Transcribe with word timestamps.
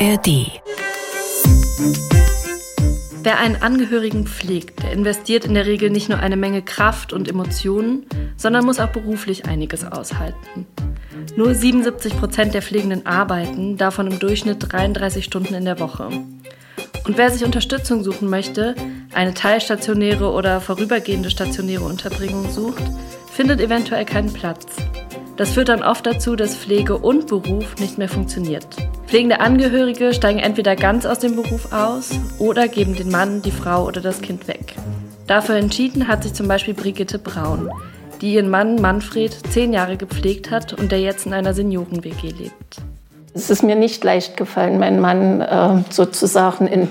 ARD. 0.00 0.60
Wer 3.22 3.38
einen 3.38 3.56
Angehörigen 3.56 4.26
pflegt, 4.28 4.82
der 4.82 4.92
investiert 4.92 5.44
in 5.44 5.54
der 5.54 5.66
Regel 5.66 5.90
nicht 5.90 6.08
nur 6.08 6.20
eine 6.20 6.36
Menge 6.36 6.62
Kraft 6.62 7.12
und 7.12 7.28
Emotionen, 7.28 8.06
sondern 8.36 8.64
muss 8.64 8.78
auch 8.78 8.90
beruflich 8.90 9.46
einiges 9.46 9.84
aushalten. 9.84 10.66
Nur 11.34 11.52
77 11.52 12.16
Prozent 12.16 12.54
der 12.54 12.62
Pflegenden 12.62 13.06
arbeiten, 13.06 13.76
davon 13.76 14.06
im 14.06 14.20
Durchschnitt 14.20 14.72
33 14.72 15.24
Stunden 15.24 15.54
in 15.54 15.64
der 15.64 15.80
Woche. 15.80 16.06
Und 16.06 17.16
wer 17.16 17.30
sich 17.30 17.44
Unterstützung 17.44 18.04
suchen 18.04 18.30
möchte, 18.30 18.76
eine 19.14 19.34
teilstationäre 19.34 20.30
oder 20.30 20.60
vorübergehende 20.60 21.30
stationäre 21.30 21.84
Unterbringung 21.84 22.48
sucht, 22.52 22.84
findet 23.32 23.60
eventuell 23.60 24.04
keinen 24.04 24.32
Platz. 24.32 24.66
Das 25.36 25.50
führt 25.50 25.70
dann 25.70 25.82
oft 25.82 26.06
dazu, 26.06 26.36
dass 26.36 26.54
Pflege 26.54 26.98
und 26.98 27.26
Beruf 27.26 27.76
nicht 27.80 27.98
mehr 27.98 28.08
funktioniert. 28.08 28.87
Pflegende 29.08 29.40
Angehörige 29.40 30.12
steigen 30.12 30.38
entweder 30.38 30.76
ganz 30.76 31.06
aus 31.06 31.18
dem 31.18 31.34
Beruf 31.34 31.72
aus 31.72 32.10
oder 32.38 32.68
geben 32.68 32.94
den 32.94 33.10
Mann, 33.10 33.40
die 33.40 33.50
Frau 33.50 33.86
oder 33.86 34.02
das 34.02 34.20
Kind 34.20 34.48
weg. 34.48 34.74
Dafür 35.26 35.54
entschieden 35.56 36.08
hat 36.08 36.24
sich 36.24 36.34
zum 36.34 36.46
Beispiel 36.46 36.74
Brigitte 36.74 37.18
Braun, 37.18 37.70
die 38.20 38.34
ihren 38.34 38.50
Mann 38.50 38.82
Manfred 38.82 39.32
zehn 39.50 39.72
Jahre 39.72 39.96
gepflegt 39.96 40.50
hat 40.50 40.74
und 40.74 40.92
der 40.92 41.00
jetzt 41.00 41.24
in 41.24 41.32
einer 41.32 41.54
Senioren-WG 41.54 42.34
lebt. 42.38 42.82
Es 43.32 43.48
ist 43.48 43.62
mir 43.62 43.76
nicht 43.76 44.04
leicht 44.04 44.36
gefallen, 44.36 44.78
meinen 44.78 45.00
Mann 45.00 45.40
äh, 45.40 45.84
sozusagen 45.88 46.66
in 46.66 46.88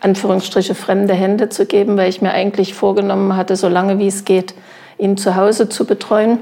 Anführungsstriche 0.00 0.74
fremde 0.74 1.12
Hände 1.12 1.50
zu 1.50 1.66
geben, 1.66 1.98
weil 1.98 2.08
ich 2.08 2.22
mir 2.22 2.32
eigentlich 2.32 2.72
vorgenommen 2.72 3.36
hatte, 3.36 3.56
so 3.56 3.68
lange 3.68 3.98
wie 3.98 4.06
es 4.06 4.24
geht, 4.24 4.54
ihn 4.96 5.18
zu 5.18 5.36
Hause 5.36 5.68
zu 5.68 5.84
betreuen. 5.84 6.38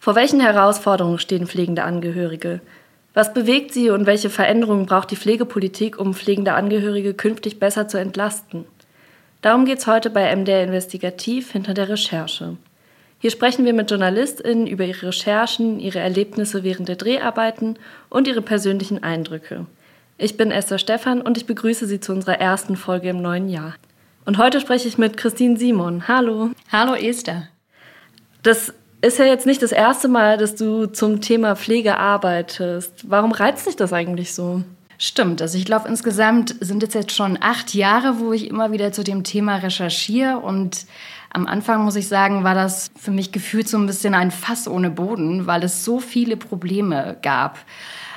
Vor 0.00 0.16
welchen 0.16 0.40
Herausforderungen 0.40 1.20
stehen 1.20 1.46
pflegende 1.46 1.84
Angehörige? 1.84 2.62
Was 3.16 3.32
bewegt 3.32 3.72
sie 3.72 3.88
und 3.88 4.04
welche 4.04 4.28
Veränderungen 4.28 4.84
braucht 4.84 5.10
die 5.10 5.16
Pflegepolitik, 5.16 5.98
um 5.98 6.12
pflegende 6.12 6.52
Angehörige 6.52 7.14
künftig 7.14 7.58
besser 7.58 7.88
zu 7.88 7.96
entlasten? 7.96 8.66
Darum 9.40 9.64
geht 9.64 9.78
es 9.78 9.86
heute 9.86 10.10
bei 10.10 10.36
MDR 10.36 10.64
Investigativ 10.64 11.50
hinter 11.50 11.72
der 11.72 11.88
Recherche. 11.88 12.58
Hier 13.18 13.30
sprechen 13.30 13.64
wir 13.64 13.72
mit 13.72 13.90
JournalistInnen 13.90 14.66
über 14.66 14.84
ihre 14.84 15.06
Recherchen, 15.06 15.80
ihre 15.80 15.98
Erlebnisse 15.98 16.62
während 16.62 16.90
der 16.90 16.96
Dreharbeiten 16.96 17.78
und 18.10 18.28
ihre 18.28 18.42
persönlichen 18.42 19.02
Eindrücke. 19.02 19.64
Ich 20.18 20.36
bin 20.36 20.50
Esther 20.50 20.76
Stephan 20.76 21.22
und 21.22 21.38
ich 21.38 21.46
begrüße 21.46 21.86
Sie 21.86 22.00
zu 22.00 22.12
unserer 22.12 22.38
ersten 22.38 22.76
Folge 22.76 23.08
im 23.08 23.22
neuen 23.22 23.48
Jahr. 23.48 23.76
Und 24.26 24.36
heute 24.36 24.60
spreche 24.60 24.88
ich 24.88 24.98
mit 24.98 25.16
Christine 25.16 25.56
Simon. 25.56 26.06
Hallo. 26.06 26.50
Hallo 26.70 26.92
Esther. 26.92 27.48
Das 28.42 28.74
ist 29.02 29.18
ja 29.18 29.24
jetzt 29.24 29.46
nicht 29.46 29.62
das 29.62 29.72
erste 29.72 30.08
Mal, 30.08 30.38
dass 30.38 30.54
du 30.54 30.86
zum 30.86 31.20
Thema 31.20 31.56
Pflege 31.56 31.98
arbeitest. 31.98 33.08
Warum 33.08 33.32
reizt 33.32 33.66
dich 33.66 33.76
das 33.76 33.92
eigentlich 33.92 34.34
so? 34.34 34.62
Stimmt, 34.98 35.42
also 35.42 35.58
ich 35.58 35.66
glaube, 35.66 35.88
insgesamt 35.88 36.56
sind 36.60 36.82
es 36.82 36.94
jetzt 36.94 37.12
schon 37.12 37.36
acht 37.40 37.74
Jahre, 37.74 38.18
wo 38.18 38.32
ich 38.32 38.48
immer 38.48 38.72
wieder 38.72 38.92
zu 38.92 39.04
dem 39.04 39.24
Thema 39.24 39.56
recherchiere. 39.56 40.38
Und 40.38 40.86
am 41.30 41.46
Anfang, 41.46 41.84
muss 41.84 41.96
ich 41.96 42.08
sagen, 42.08 42.44
war 42.44 42.54
das 42.54 42.90
für 42.96 43.10
mich 43.10 43.30
gefühlt 43.30 43.68
so 43.68 43.76
ein 43.76 43.86
bisschen 43.86 44.14
ein 44.14 44.30
Fass 44.30 44.66
ohne 44.66 44.88
Boden, 44.88 45.46
weil 45.46 45.62
es 45.64 45.84
so 45.84 46.00
viele 46.00 46.38
Probleme 46.38 47.18
gab. 47.20 47.58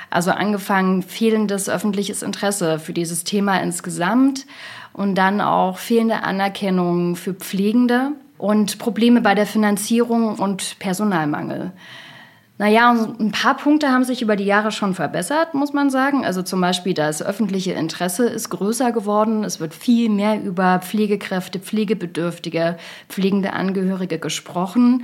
Also 0.10 0.32
angefangen 0.32 1.04
fehlendes 1.04 1.68
öffentliches 1.68 2.24
Interesse 2.24 2.80
für 2.80 2.94
dieses 2.94 3.26
Thema 3.26 3.62
insgesamt 3.62 4.46
und 4.94 5.16
dann 5.16 5.42
auch 5.42 5.78
fehlende 5.78 6.24
Anerkennung 6.24 7.18
für 7.18 7.34
Pflegende 7.34 8.14
und 8.40 8.80
Probleme 8.80 9.22
bei 9.22 9.36
der 9.36 9.46
Finanzierung 9.46 10.40
und 10.40 10.80
Personalmangel. 10.80 11.72
Naja, 12.58 12.92
ein 12.92 13.32
paar 13.32 13.56
Punkte 13.56 13.90
haben 13.90 14.04
sich 14.04 14.22
über 14.22 14.36
die 14.36 14.46
Jahre 14.46 14.72
schon 14.72 14.94
verbessert, 14.94 15.54
muss 15.54 15.72
man 15.72 15.90
sagen. 15.90 16.26
Also 16.26 16.42
zum 16.42 16.60
Beispiel 16.60 16.94
das 16.94 17.22
öffentliche 17.22 17.72
Interesse 17.72 18.28
ist 18.28 18.50
größer 18.50 18.92
geworden. 18.92 19.44
Es 19.44 19.60
wird 19.60 19.74
viel 19.74 20.10
mehr 20.10 20.42
über 20.42 20.80
Pflegekräfte, 20.80 21.60
Pflegebedürftige, 21.60 22.78
pflegende 23.08 23.54
Angehörige 23.54 24.20
gesprochen. 24.20 25.04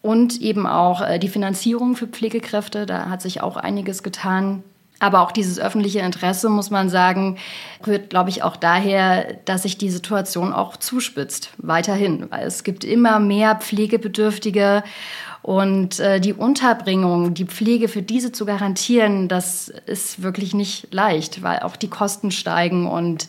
Und 0.00 0.40
eben 0.40 0.66
auch 0.66 1.02
äh, 1.02 1.18
die 1.18 1.28
Finanzierung 1.28 1.96
für 1.96 2.06
Pflegekräfte, 2.06 2.86
da 2.86 3.10
hat 3.10 3.20
sich 3.20 3.42
auch 3.42 3.58
einiges 3.58 4.02
getan. 4.02 4.62
Aber 5.00 5.22
auch 5.22 5.32
dieses 5.32 5.58
öffentliche 5.58 6.00
Interesse, 6.00 6.48
muss 6.50 6.70
man 6.70 6.88
sagen, 6.88 7.38
rührt, 7.86 8.10
glaube 8.10 8.30
ich, 8.30 8.42
auch 8.42 8.54
daher, 8.54 9.38
dass 9.46 9.62
sich 9.62 9.78
die 9.78 9.90
Situation 9.90 10.52
auch 10.52 10.76
zuspitzt, 10.76 11.50
weiterhin. 11.56 12.30
Weil 12.30 12.46
es 12.46 12.62
gibt 12.62 12.84
immer 12.84 13.18
mehr 13.18 13.56
Pflegebedürftige 13.56 14.84
und 15.42 15.98
äh, 16.00 16.20
die 16.20 16.34
Unterbringung, 16.34 17.32
die 17.32 17.46
Pflege 17.46 17.88
für 17.88 18.02
diese 18.02 18.30
zu 18.30 18.44
garantieren, 18.44 19.26
das 19.26 19.68
ist 19.86 20.22
wirklich 20.22 20.54
nicht 20.54 20.92
leicht, 20.92 21.42
weil 21.42 21.60
auch 21.60 21.76
die 21.76 21.88
Kosten 21.88 22.30
steigen 22.30 22.86
und 22.86 23.28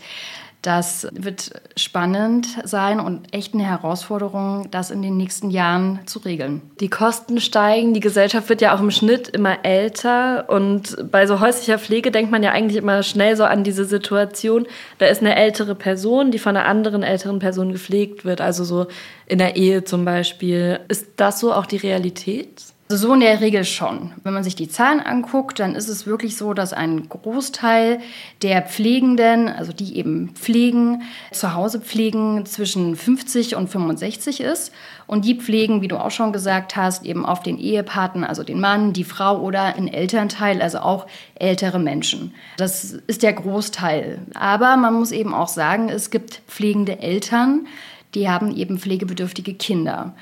das 0.61 1.07
wird 1.11 1.51
spannend 1.75 2.47
sein 2.63 2.99
und 2.99 3.33
echt 3.33 3.53
eine 3.53 3.63
Herausforderung, 3.63 4.67
das 4.69 4.91
in 4.91 5.01
den 5.01 5.17
nächsten 5.17 5.49
Jahren 5.49 5.99
zu 6.05 6.19
regeln. 6.19 6.61
Die 6.79 6.89
Kosten 6.89 7.39
steigen, 7.41 7.94
die 7.94 7.99
Gesellschaft 7.99 8.47
wird 8.49 8.61
ja 8.61 8.75
auch 8.75 8.79
im 8.79 8.91
Schnitt 8.91 9.27
immer 9.29 9.66
älter 9.66 10.49
und 10.49 11.11
bei 11.11 11.25
so 11.25 11.39
häuslicher 11.39 11.79
Pflege 11.79 12.11
denkt 12.11 12.31
man 12.31 12.44
ja 12.44 12.51
eigentlich 12.51 12.77
immer 12.77 13.01
schnell 13.01 13.35
so 13.35 13.44
an 13.44 13.63
diese 13.63 13.85
Situation, 13.85 14.67
da 14.99 15.07
ist 15.07 15.22
eine 15.22 15.35
ältere 15.35 15.73
Person, 15.73 16.31
die 16.31 16.39
von 16.39 16.55
einer 16.55 16.67
anderen 16.67 17.01
älteren 17.01 17.39
Person 17.39 17.72
gepflegt 17.72 18.23
wird, 18.23 18.39
also 18.39 18.63
so 18.63 18.85
in 19.25 19.39
der 19.39 19.55
Ehe 19.55 19.83
zum 19.83 20.05
Beispiel. 20.05 20.79
Ist 20.88 21.07
das 21.16 21.39
so 21.39 21.53
auch 21.53 21.66
die 21.66 21.78
Realität? 21.78 22.70
Also 22.91 23.07
so 23.07 23.13
in 23.13 23.22
der 23.22 23.40
Regel 23.40 23.63
schon. 23.63 24.12
Wenn 24.22 24.34
man 24.34 24.44
sich 24.44 24.57
die 24.57 24.68
Zahlen 24.68 25.00
anguckt, 25.00 25.62
dann 25.62 25.75
ist 25.75 25.88
es 25.88 26.06
wirklich 26.06 26.35
so, 26.35 26.53
dass 26.53 26.74
ein 26.74 27.07
Großteil 27.07 28.02
der 28.41 28.63
Pflegenden, 28.63 29.47
also 29.47 29.72
die 29.72 29.96
eben 29.96 30.31
pflegen, 30.35 31.03
zu 31.31 31.53
Hause 31.53 31.79
pflegen, 31.79 32.46
zwischen 32.46 32.97
50 32.97 33.56
und 33.56 33.69
65 33.69 34.41
ist. 34.41 34.74
Und 35.07 35.24
die 35.24 35.35
pflegen, 35.35 35.81
wie 35.81 35.88
du 35.88 35.96
auch 35.96 36.12
schon 36.12 36.34
gesagt 36.34 36.75
hast, 36.75 37.06
eben 37.06 37.25
auf 37.25 37.41
den 37.41 37.57
Ehepartner, 37.57 38.28
also 38.28 38.44
den 38.44 38.59
Mann, 38.59 38.91
die 38.91 39.06
Frau 39.06 39.40
oder 39.40 39.73
einen 39.78 39.88
Elternteil, 39.88 40.62
also 40.62 40.79
auch 40.79 41.08
ältere 41.35 41.79
Menschen. 41.79 42.34
Das 42.58 42.91
ist 43.08 43.23
der 43.23 43.31
Großteil. 43.31 44.19
Aber 44.34 44.75
man 44.75 44.96
muss 44.96 45.13
eben 45.13 45.34
auch 45.34 45.47
sagen, 45.47 45.88
es 45.88 46.09
gibt 46.09 46.41
pflegende 46.46 47.00
Eltern, 47.00 47.68
die 48.16 48.28
haben 48.28 48.53
eben 48.53 48.78
pflegebedürftige 48.79 49.53
Kinder. 49.53 50.13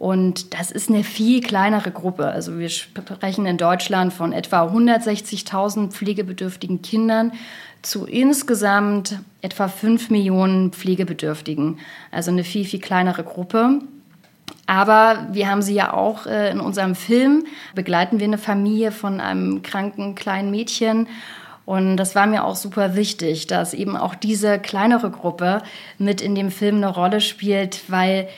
Und 0.00 0.54
das 0.54 0.70
ist 0.70 0.88
eine 0.88 1.04
viel 1.04 1.42
kleinere 1.42 1.90
Gruppe. 1.90 2.28
Also 2.28 2.58
wir 2.58 2.70
sprechen 2.70 3.44
in 3.44 3.58
Deutschland 3.58 4.14
von 4.14 4.32
etwa 4.32 4.64
160.000 4.64 5.90
pflegebedürftigen 5.90 6.80
Kindern 6.80 7.32
zu 7.82 8.06
insgesamt 8.06 9.18
etwa 9.42 9.68
5 9.68 10.08
Millionen 10.08 10.72
Pflegebedürftigen. 10.72 11.80
Also 12.10 12.30
eine 12.30 12.44
viel, 12.44 12.64
viel 12.64 12.80
kleinere 12.80 13.24
Gruppe. 13.24 13.80
Aber 14.64 15.26
wir 15.32 15.50
haben 15.50 15.60
sie 15.60 15.74
ja 15.74 15.92
auch 15.92 16.24
äh, 16.24 16.50
in 16.50 16.60
unserem 16.60 16.94
Film, 16.94 17.44
begleiten 17.74 18.20
wir 18.20 18.26
eine 18.26 18.38
Familie 18.38 18.92
von 18.92 19.20
einem 19.20 19.60
kranken 19.60 20.14
kleinen 20.14 20.50
Mädchen. 20.50 21.08
Und 21.66 21.98
das 21.98 22.14
war 22.14 22.26
mir 22.26 22.44
auch 22.44 22.56
super 22.56 22.96
wichtig, 22.96 23.48
dass 23.48 23.74
eben 23.74 23.98
auch 23.98 24.14
diese 24.14 24.58
kleinere 24.58 25.10
Gruppe 25.10 25.62
mit 25.98 26.22
in 26.22 26.34
dem 26.34 26.50
Film 26.50 26.76
eine 26.76 26.88
Rolle 26.88 27.20
spielt, 27.20 27.82
weil 27.88 28.28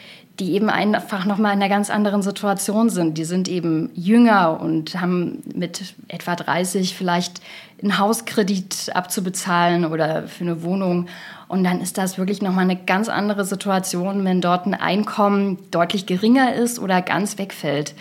die 0.41 0.53
eben 0.53 0.70
einfach 0.70 1.25
nochmal 1.26 1.54
in 1.54 1.60
einer 1.60 1.69
ganz 1.69 1.91
anderen 1.91 2.22
Situation 2.22 2.88
sind. 2.88 3.19
Die 3.19 3.25
sind 3.25 3.48
eben 3.48 3.91
jünger 3.94 4.60
und 4.60 5.00
haben 5.00 5.43
mit 5.54 5.94
etwa 6.09 6.37
30 6.37 6.97
vielleicht 6.97 7.41
einen 7.82 7.98
Hauskredit 7.98 8.91
abzubezahlen 8.94 9.84
oder 9.84 10.28
für 10.28 10.44
eine 10.44 10.62
Wohnung. 10.62 11.09
Und 11.48 11.65
dann 11.65 11.81
ist 11.81 11.98
das 11.98 12.16
wirklich 12.16 12.41
nochmal 12.41 12.65
eine 12.65 12.76
ganz 12.76 13.09
andere 13.09 13.44
Situation, 13.44 14.25
wenn 14.25 14.41
dort 14.41 14.66
ein 14.66 14.75
Einkommen 14.75 15.59
deutlich 15.70 16.06
geringer 16.06 16.54
ist 16.54 16.78
oder 16.78 17.03
ganz 17.03 17.37
wegfällt. 17.37 17.94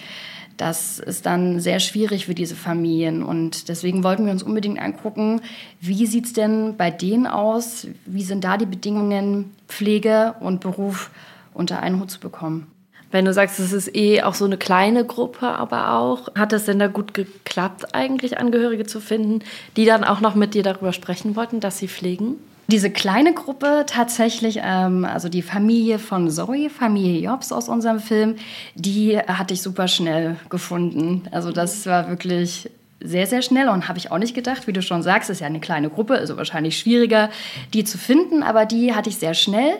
Das 0.55 0.99
ist 0.99 1.25
dann 1.25 1.59
sehr 1.59 1.79
schwierig 1.79 2.27
für 2.27 2.35
diese 2.35 2.55
Familien. 2.55 3.23
Und 3.23 3.67
deswegen 3.67 4.03
wollten 4.03 4.25
wir 4.25 4.31
uns 4.31 4.43
unbedingt 4.43 4.79
angucken, 4.79 5.41
wie 5.79 6.05
sieht 6.05 6.25
es 6.25 6.33
denn 6.33 6.77
bei 6.77 6.91
denen 6.91 7.25
aus? 7.25 7.87
Wie 8.05 8.23
sind 8.23 8.43
da 8.43 8.57
die 8.57 8.67
Bedingungen 8.67 9.51
Pflege 9.67 10.35
und 10.39 10.61
Beruf? 10.61 11.09
Unter 11.53 11.81
einen 11.81 11.99
Hut 11.99 12.11
zu 12.11 12.19
bekommen. 12.19 12.67
Wenn 13.11 13.25
du 13.25 13.33
sagst, 13.33 13.59
es 13.59 13.73
ist 13.73 13.93
eh 13.93 14.23
auch 14.23 14.35
so 14.35 14.45
eine 14.45 14.57
kleine 14.57 15.05
Gruppe, 15.05 15.47
aber 15.47 15.93
auch, 15.93 16.33
hat 16.33 16.53
es 16.53 16.65
denn 16.65 16.79
da 16.79 16.87
gut 16.87 17.13
geklappt, 17.13 17.93
eigentlich 17.93 18.37
Angehörige 18.37 18.85
zu 18.85 19.01
finden, 19.01 19.39
die 19.75 19.85
dann 19.85 20.05
auch 20.05 20.21
noch 20.21 20.35
mit 20.35 20.53
dir 20.53 20.63
darüber 20.63 20.93
sprechen 20.93 21.35
wollten, 21.35 21.59
dass 21.59 21.77
sie 21.77 21.89
pflegen? 21.89 22.35
Diese 22.67 22.89
kleine 22.89 23.33
Gruppe 23.33 23.83
tatsächlich, 23.85 24.61
ähm, 24.63 25.03
also 25.03 25.27
die 25.27 25.41
Familie 25.41 25.99
von 25.99 26.29
Zoe, 26.29 26.69
Familie 26.69 27.19
Jobs 27.19 27.51
aus 27.51 27.67
unserem 27.67 27.99
Film, 27.99 28.35
die 28.75 29.17
hatte 29.17 29.53
ich 29.53 29.61
super 29.61 29.89
schnell 29.89 30.37
gefunden. 30.49 31.23
Also 31.31 31.51
das 31.51 31.85
war 31.85 32.07
wirklich 32.07 32.69
sehr, 33.03 33.27
sehr 33.27 33.41
schnell 33.41 33.67
und 33.67 33.89
habe 33.89 33.97
ich 33.99 34.09
auch 34.09 34.19
nicht 34.19 34.35
gedacht. 34.35 34.67
Wie 34.67 34.73
du 34.73 34.81
schon 34.81 35.03
sagst, 35.03 35.29
ist 35.29 35.41
ja 35.41 35.47
eine 35.47 35.59
kleine 35.59 35.89
Gruppe, 35.89 36.13
also 36.13 36.37
wahrscheinlich 36.37 36.77
schwieriger, 36.77 37.29
die 37.73 37.83
zu 37.83 37.97
finden, 37.97 38.41
aber 38.41 38.65
die 38.65 38.95
hatte 38.95 39.09
ich 39.09 39.17
sehr 39.17 39.33
schnell 39.33 39.73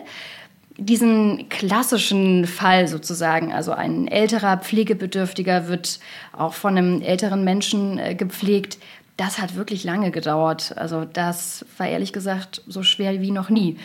diesen 0.76 1.48
klassischen 1.48 2.46
Fall 2.46 2.88
sozusagen, 2.88 3.52
also 3.52 3.72
ein 3.72 4.08
älterer 4.08 4.56
Pflegebedürftiger 4.56 5.68
wird 5.68 6.00
auch 6.32 6.54
von 6.54 6.76
einem 6.76 7.02
älteren 7.02 7.44
Menschen 7.44 7.98
äh, 7.98 8.14
gepflegt, 8.14 8.78
das 9.16 9.38
hat 9.38 9.56
wirklich 9.56 9.84
lange 9.84 10.10
gedauert. 10.10 10.74
Also 10.76 11.04
das 11.04 11.64
war 11.76 11.86
ehrlich 11.86 12.12
gesagt 12.12 12.62
so 12.66 12.82
schwer 12.82 13.20
wie 13.20 13.30
noch 13.30 13.50
nie. 13.50 13.76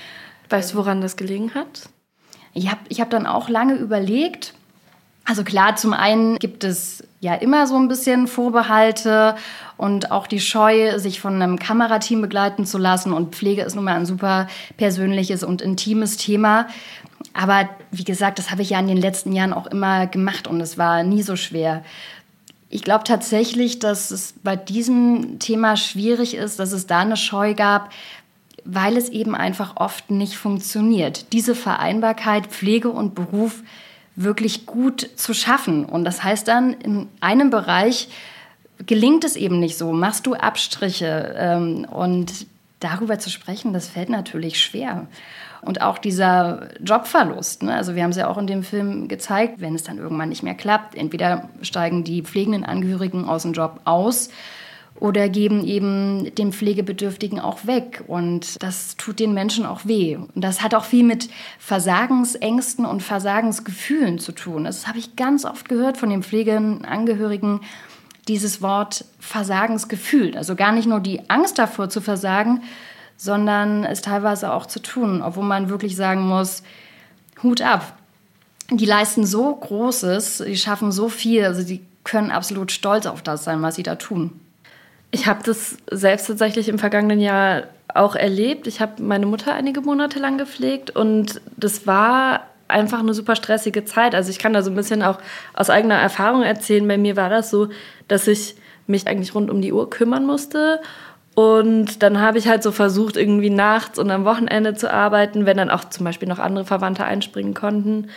Weißt 0.50 0.74
du, 0.74 0.78
woran 0.78 1.01
das 1.01 1.18
gelegen 1.18 1.54
hat? 1.54 1.89
Ich 2.54 2.72
habe 2.72 2.80
ich 2.89 3.01
hab 3.01 3.10
dann 3.10 3.28
auch 3.28 3.50
lange 3.50 3.75
überlegt. 3.75 4.54
Also 5.27 5.44
klar, 5.44 5.75
zum 5.75 5.91
einen 5.91 6.39
gibt 6.39 6.63
es 6.63 7.03
ja 7.19 7.35
immer 7.35 7.68
so 7.68 7.75
ein 7.75 7.89
bisschen 7.89 8.27
Vorbehalte 8.27 9.35
und 9.75 10.09
auch 10.09 10.25
die 10.25 10.39
Scheu, 10.39 10.97
sich 11.00 11.19
von 11.19 11.35
einem 11.35 11.59
Kamerateam 11.59 12.21
begleiten 12.21 12.65
zu 12.65 12.77
lassen. 12.77 13.12
Und 13.12 13.35
Pflege 13.35 13.63
ist 13.63 13.75
nun 13.75 13.83
mal 13.83 13.97
ein 13.97 14.06
super 14.06 14.47
persönliches 14.77 15.44
und 15.44 15.62
intimes 15.62 16.15
Thema. 16.15 16.68
Aber 17.33 17.68
wie 17.91 18.06
gesagt, 18.06 18.39
das 18.39 18.51
habe 18.51 18.62
ich 18.62 18.69
ja 18.69 18.79
in 18.79 18.88
den 18.88 18.95
letzten 18.95 19.33
Jahren 19.33 19.51
auch 19.51 19.68
immer 19.68 20.07
gemacht 20.07 20.47
und 20.47 20.62
es 20.62 20.77
war 20.77 21.03
nie 21.03 21.24
so 21.24 21.35
schwer. 21.35 21.83
Ich 22.69 22.83
glaube 22.83 23.03
tatsächlich, 23.03 23.79
dass 23.79 24.12
es 24.12 24.33
bei 24.44 24.56
diesem 24.56 25.39
Thema 25.39 25.75
schwierig 25.75 26.35
ist, 26.35 26.57
dass 26.57 26.71
es 26.71 26.88
da 26.88 27.00
eine 27.00 27.18
Scheu 27.18 27.53
gab, 27.53 27.89
weil 28.63 28.95
es 28.95 29.09
eben 29.09 29.35
einfach 29.35 29.75
oft 29.75 30.09
nicht 30.09 30.35
funktioniert. 30.35 31.33
Diese 31.33 31.53
Vereinbarkeit 31.53 32.47
Pflege 32.47 32.89
und 32.89 33.13
Beruf 33.13 33.62
wirklich 34.18 34.66
gut 34.66 35.10
zu 35.16 35.34
schaffen. 35.34 35.86
Und 35.86 36.04
das 36.04 36.24
heißt 36.24 36.48
dann, 36.48 36.74
in 36.74 37.08
einem 37.22 37.50
Bereich 37.50 38.10
gelingt 38.86 39.24
es 39.24 39.36
eben 39.36 39.60
nicht 39.60 39.78
so, 39.78 39.94
machst 39.94 40.25
du 40.25 40.34
Abstriche. 40.34 41.36
Ähm, 41.38 41.86
und 41.86 42.48
darüber 42.80 43.18
zu 43.19 43.30
sprechen, 43.30 43.74
das 43.74 43.88
fällt 43.88 44.10
natürlich 44.10 44.60
schwer. 44.60 45.08
Und 45.62 45.81
auch 45.81 45.98
dieser 45.98 46.68
Jobverlust. 46.84 47.64
Ne? 47.64 47.74
Also 47.74 47.96
wir 47.96 48.04
haben 48.04 48.12
es 48.12 48.18
ja 48.18 48.28
auch 48.28 48.38
in 48.38 48.48
dem 48.48 48.64
Film 48.64 49.08
gezeigt, 49.08 49.60
wenn 49.62 49.75
es 49.75 49.84
dann 49.84 49.98
irgendwann 49.98 50.30
nicht 50.30 50.44
mehr 50.44 50.54
klappt, 50.56 50.96
entweder 50.96 51.50
steigen 51.62 52.04
die 52.04 52.22
pflegenden 52.22 52.63
Angehörigen 52.63 53.25
aus 53.25 53.44
dem 53.44 53.54
Job 53.54 53.81
aus 53.86 54.30
oder 55.00 55.30
geben 55.30 55.66
eben 55.66 56.34
dem 56.36 56.52
Pflegebedürftigen 56.52 57.40
auch 57.40 57.66
weg. 57.66 58.04
Und 58.08 58.62
das 58.62 58.98
tut 58.98 59.20
den 59.20 59.34
Menschen 59.34 59.66
auch 59.66 59.86
weh. 59.86 60.16
Und 60.16 60.44
das 60.44 60.62
hat 60.62 60.74
auch 60.74 60.86
viel 60.86 61.04
mit 61.04 61.30
Versagensängsten 61.60 62.86
und 62.86 63.04
Versagensgefühlen 63.04 64.20
zu 64.20 64.32
tun. 64.32 64.64
Das 64.64 64.88
habe 64.88 64.98
ich 64.98 65.16
ganz 65.16 65.46
oft 65.46 65.70
gehört 65.70 65.98
von 65.98 66.10
den 66.10 66.24
Pflegeangehörigen, 66.24 67.62
dieses 68.28 68.62
Wort 68.62 69.06
Versagensgefühl. 69.20 70.36
Also 70.36 70.56
gar 70.56 70.72
nicht 70.72 70.88
nur 70.88 71.00
die 71.00 71.30
Angst 71.30 71.60
davor 71.60 71.90
zu 71.90 72.02
versagen, 72.02 72.64
sondern 73.16 73.84
es 73.84 74.02
teilweise 74.02 74.52
auch 74.52 74.66
zu 74.66 74.80
tun, 74.80 75.22
obwohl 75.22 75.46
man 75.46 75.70
wirklich 75.70 75.96
sagen 75.96 76.28
muss, 76.28 76.64
Hut 77.42 77.62
ab. 77.62 77.98
Die 78.70 78.86
leisten 78.86 79.26
so 79.26 79.56
Großes, 79.56 80.44
die 80.46 80.58
schaffen 80.58 80.92
so 80.92 81.08
viel, 81.08 81.46
also 81.46 81.64
die 81.64 81.82
können 82.04 82.32
absolut 82.32 82.72
stolz 82.72 83.06
auf 83.06 83.22
das 83.22 83.44
sein, 83.44 83.62
was 83.62 83.76
sie 83.76 83.84
da 83.84 83.96
tun. 83.96 84.40
Ich 85.12 85.25
habe 85.25 85.42
das 85.44 85.77
selbst 85.89 86.27
tatsächlich 86.27 86.69
im 86.69 86.80
vergangenen 86.80 87.19
Jahr 87.19 87.63
auch 87.94 88.15
erlebt. 88.15 88.68
Ich 88.68 88.81
habe 88.81 89.01
meine 89.01 89.25
Mutter 89.25 89.54
einige 89.54 89.81
Monate 89.81 90.19
lang 90.19 90.38
gepflegt 90.38 90.92
und 90.92 91.42
das 91.56 91.88
war 91.88 92.48
einfach 92.68 93.00
eine 93.00 93.13
super 93.13 93.36
stressige 93.36 93.86
Zeit. 93.86 94.13
Also 94.13 94.30
ich 94.30 94.39
kann 94.39 94.54
da 94.54 94.62
so 94.62 94.69
ein 94.69 94.75
bisschen 94.75 95.01
auch 95.01 95.19
aus 95.54 95.69
eigener 95.69 95.95
Erfahrung 95.95 96.44
erzählen. 96.44 96.88
Bei 96.88 96.98
mir 96.98 97.15
war 97.15 97.30
das 97.30 97.50
so, 97.50 97.69
dass 98.07 98.27
ich 98.27 98.56
mich 98.88 99.07
eigentlich 99.07 99.33
rund 99.33 99.50
um 99.50 99.62
die 99.62 99.74
Uhr 99.74 99.89
kümmern 99.89 100.25
musste 100.25 100.81
und 101.38 102.01
dann 102.01 102.19
habe 102.19 102.39
ich 102.39 102.48
halt 102.48 102.63
so 102.63 102.71
versucht, 102.71 103.15
irgendwie 103.15 103.51
nachts 103.51 104.00
und 104.00 104.10
am 104.10 104.25
Wochenende 104.25 104.74
zu 104.74 104.92
arbeiten, 104.92 105.45
wenn 105.45 105.57
dann 105.57 105.69
auch 105.69 105.83
zum 105.83 106.03
Beispiel 106.03 106.27
noch 106.27 106.39
andere 106.39 106.65
Verwandte 106.65 107.06
einspringen 107.06 107.53
konnten. 107.53 108.07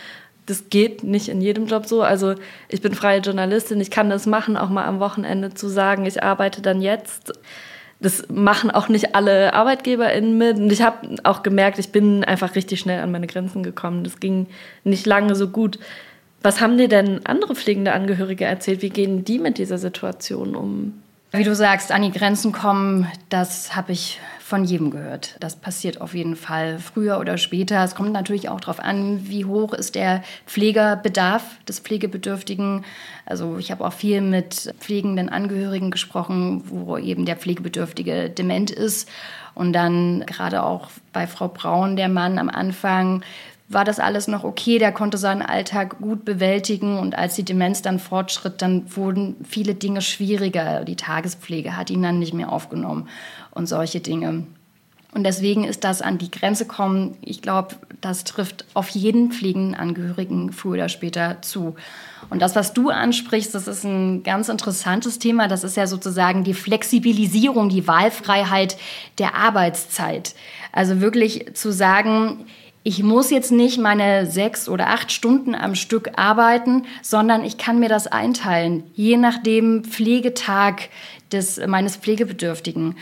Das 0.51 0.69
geht 0.69 1.03
nicht 1.03 1.29
in 1.29 1.39
jedem 1.39 1.65
Job 1.65 1.85
so. 1.85 2.01
Also 2.01 2.35
ich 2.67 2.81
bin 2.81 2.93
freie 2.93 3.21
Journalistin, 3.21 3.79
ich 3.79 3.89
kann 3.89 4.09
das 4.09 4.25
machen, 4.25 4.57
auch 4.57 4.67
mal 4.67 4.85
am 4.85 4.99
Wochenende 4.99 5.53
zu 5.53 5.69
sagen, 5.69 6.05
ich 6.05 6.21
arbeite 6.21 6.61
dann 6.61 6.81
jetzt. 6.81 7.31
Das 8.01 8.27
machen 8.27 8.69
auch 8.69 8.89
nicht 8.89 9.15
alle 9.15 9.53
ArbeitgeberInnen 9.53 10.37
mit. 10.37 10.57
Und 10.57 10.69
ich 10.69 10.81
habe 10.81 11.15
auch 11.23 11.41
gemerkt, 11.41 11.79
ich 11.79 11.93
bin 11.93 12.25
einfach 12.25 12.55
richtig 12.55 12.81
schnell 12.81 13.01
an 13.01 13.13
meine 13.13 13.27
Grenzen 13.27 13.63
gekommen. 13.63 14.03
Das 14.03 14.19
ging 14.19 14.47
nicht 14.83 15.05
lange 15.05 15.35
so 15.35 15.47
gut. 15.47 15.79
Was 16.41 16.59
haben 16.59 16.77
dir 16.77 16.89
denn 16.89 17.25
andere 17.25 17.55
pflegende 17.55 17.93
Angehörige 17.93 18.43
erzählt? 18.43 18.81
Wie 18.81 18.89
gehen 18.89 19.23
die 19.23 19.39
mit 19.39 19.57
dieser 19.57 19.77
Situation 19.77 20.53
um? 20.53 21.01
Wie 21.31 21.45
du 21.45 21.55
sagst, 21.55 21.93
an 21.93 22.01
die 22.01 22.11
Grenzen 22.11 22.51
kommen, 22.51 23.07
das 23.29 23.73
habe 23.73 23.93
ich 23.93 24.19
von 24.51 24.65
jedem 24.65 24.91
gehört. 24.91 25.37
Das 25.39 25.55
passiert 25.55 26.01
auf 26.01 26.13
jeden 26.13 26.35
Fall 26.35 26.77
früher 26.77 27.21
oder 27.21 27.37
später. 27.37 27.81
Es 27.85 27.95
kommt 27.95 28.11
natürlich 28.11 28.49
auch 28.49 28.59
darauf 28.59 28.81
an, 28.81 29.29
wie 29.29 29.45
hoch 29.45 29.71
ist 29.71 29.95
der 29.95 30.23
Pflegerbedarf 30.45 31.43
des 31.69 31.79
Pflegebedürftigen. 31.79 32.83
Also 33.25 33.57
ich 33.59 33.71
habe 33.71 33.85
auch 33.85 33.93
viel 33.93 34.19
mit 34.19 34.75
pflegenden 34.77 35.29
Angehörigen 35.29 35.89
gesprochen, 35.89 36.63
wo 36.65 36.97
eben 36.97 37.25
der 37.25 37.37
Pflegebedürftige 37.37 38.29
dement 38.29 38.71
ist. 38.71 39.07
Und 39.55 39.71
dann 39.71 40.25
gerade 40.25 40.63
auch 40.63 40.89
bei 41.13 41.27
Frau 41.27 41.47
Braun, 41.47 41.95
der 41.95 42.09
Mann 42.09 42.37
am 42.37 42.49
Anfang, 42.49 43.23
war 43.73 43.85
das 43.85 43.99
alles 43.99 44.27
noch 44.27 44.43
okay, 44.43 44.79
der 44.79 44.91
konnte 44.91 45.17
seinen 45.17 45.41
Alltag 45.41 45.99
gut 45.99 46.25
bewältigen 46.25 46.99
und 46.99 47.17
als 47.17 47.35
die 47.35 47.45
Demenz 47.45 47.81
dann 47.81 47.99
fortschritt, 47.99 48.61
dann 48.61 48.83
wurden 48.97 49.37
viele 49.47 49.75
Dinge 49.75 50.01
schwieriger. 50.01 50.83
Die 50.83 50.97
Tagespflege 50.97 51.77
hat 51.77 51.89
ihn 51.89 52.01
dann 52.01 52.19
nicht 52.19 52.33
mehr 52.33 52.51
aufgenommen 52.51 53.07
und 53.51 53.67
solche 53.67 53.99
Dinge. 53.99 54.45
Und 55.13 55.25
deswegen 55.25 55.65
ist 55.65 55.83
das 55.83 56.01
an 56.01 56.17
die 56.17 56.31
Grenze 56.31 56.65
kommen, 56.65 57.17
ich 57.21 57.41
glaube, 57.41 57.75
das 57.99 58.23
trifft 58.23 58.65
auf 58.73 58.89
jeden 58.89 59.31
pflegenden 59.31 59.75
Angehörigen 59.75 60.53
früher 60.53 60.73
oder 60.73 60.89
später 60.89 61.41
zu. 61.41 61.75
Und 62.29 62.41
das, 62.41 62.55
was 62.55 62.73
du 62.73 62.89
ansprichst, 62.89 63.53
das 63.53 63.67
ist 63.67 63.83
ein 63.83 64.23
ganz 64.23 64.47
interessantes 64.47 65.19
Thema. 65.19 65.49
Das 65.49 65.65
ist 65.65 65.75
ja 65.75 65.85
sozusagen 65.85 66.45
die 66.45 66.53
Flexibilisierung, 66.53 67.67
die 67.67 67.87
Wahlfreiheit 67.87 68.77
der 69.17 69.35
Arbeitszeit. 69.35 70.33
Also 70.71 71.01
wirklich 71.01 71.53
zu 71.55 71.73
sagen, 71.73 72.45
ich 72.83 73.03
muss 73.03 73.29
jetzt 73.29 73.51
nicht 73.51 73.79
meine 73.79 74.25
sechs 74.25 74.67
oder 74.67 74.87
acht 74.87 75.11
Stunden 75.11 75.53
am 75.53 75.75
Stück 75.75 76.11
arbeiten, 76.15 76.85
sondern 77.03 77.43
ich 77.43 77.57
kann 77.57 77.79
mir 77.79 77.89
das 77.89 78.07
einteilen, 78.07 78.83
je 78.95 79.17
nach 79.17 79.37
dem 79.37 79.83
Pflegetag 79.83 80.89
des, 81.31 81.59
meines 81.67 81.97
Pflegebedürftigen. 81.97 82.95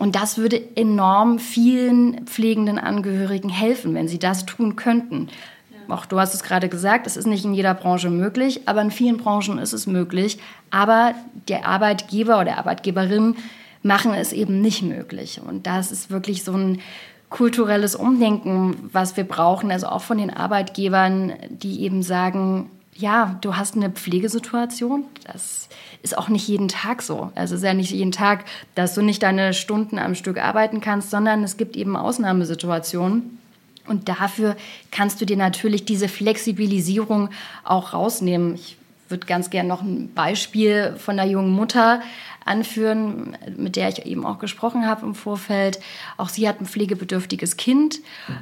Und 0.00 0.16
das 0.16 0.38
würde 0.38 0.62
enorm 0.76 1.38
vielen 1.38 2.24
pflegenden 2.24 2.78
Angehörigen 2.78 3.50
helfen, 3.50 3.92
wenn 3.92 4.08
sie 4.08 4.18
das 4.18 4.46
tun 4.46 4.74
könnten. 4.74 5.28
Ja. 5.70 5.94
Auch 5.94 6.06
du 6.06 6.18
hast 6.18 6.32
es 6.32 6.42
gerade 6.42 6.70
gesagt, 6.70 7.06
es 7.06 7.18
ist 7.18 7.26
nicht 7.26 7.44
in 7.44 7.52
jeder 7.52 7.74
Branche 7.74 8.08
möglich, 8.08 8.62
aber 8.64 8.80
in 8.80 8.90
vielen 8.90 9.18
Branchen 9.18 9.58
ist 9.58 9.74
es 9.74 9.86
möglich. 9.86 10.38
Aber 10.70 11.14
der 11.48 11.66
Arbeitgeber 11.66 12.40
oder 12.40 12.56
Arbeitgeberin 12.56 13.36
machen 13.82 14.14
es 14.14 14.32
eben 14.32 14.62
nicht 14.62 14.80
möglich. 14.80 15.38
Und 15.46 15.66
das 15.66 15.92
ist 15.92 16.10
wirklich 16.10 16.44
so 16.44 16.54
ein 16.54 16.80
kulturelles 17.28 17.94
Umdenken, 17.94 18.88
was 18.90 19.18
wir 19.18 19.24
brauchen, 19.24 19.70
also 19.70 19.88
auch 19.88 20.02
von 20.02 20.16
den 20.16 20.30
Arbeitgebern, 20.30 21.34
die 21.50 21.82
eben 21.82 22.02
sagen, 22.02 22.70
ja, 22.94 23.38
du 23.42 23.58
hast 23.58 23.76
eine 23.76 23.90
Pflegesituation, 23.90 25.04
das 25.30 25.68
ist 26.02 26.16
auch 26.16 26.28
nicht 26.28 26.48
jeden 26.48 26.68
Tag 26.68 27.02
so. 27.02 27.30
Also 27.34 27.54
es 27.54 27.60
ist 27.60 27.66
ja 27.66 27.74
nicht 27.74 27.90
jeden 27.90 28.12
Tag, 28.12 28.44
dass 28.74 28.94
du 28.94 29.02
nicht 29.02 29.22
deine 29.22 29.52
Stunden 29.54 29.98
am 29.98 30.14
Stück 30.14 30.38
arbeiten 30.38 30.80
kannst, 30.80 31.10
sondern 31.10 31.42
es 31.42 31.56
gibt 31.56 31.76
eben 31.76 31.96
Ausnahmesituationen. 31.96 33.38
Und 33.86 34.08
dafür 34.08 34.56
kannst 34.90 35.20
du 35.20 35.26
dir 35.26 35.36
natürlich 35.36 35.84
diese 35.84 36.08
Flexibilisierung 36.08 37.30
auch 37.64 37.92
rausnehmen. 37.92 38.54
Ich 38.54 38.76
würde 39.08 39.26
ganz 39.26 39.50
gerne 39.50 39.68
noch 39.68 39.82
ein 39.82 40.12
Beispiel 40.14 40.94
von 40.96 41.18
einer 41.18 41.28
jungen 41.28 41.50
Mutter 41.50 42.00
anführen, 42.44 43.36
mit 43.56 43.76
der 43.76 43.88
ich 43.88 44.06
eben 44.06 44.24
auch 44.24 44.38
gesprochen 44.38 44.86
habe 44.86 45.04
im 45.04 45.14
Vorfeld. 45.14 45.80
Auch 46.16 46.28
sie 46.28 46.48
hat 46.48 46.60
ein 46.60 46.66
pflegebedürftiges 46.66 47.56
Kind 47.56 47.98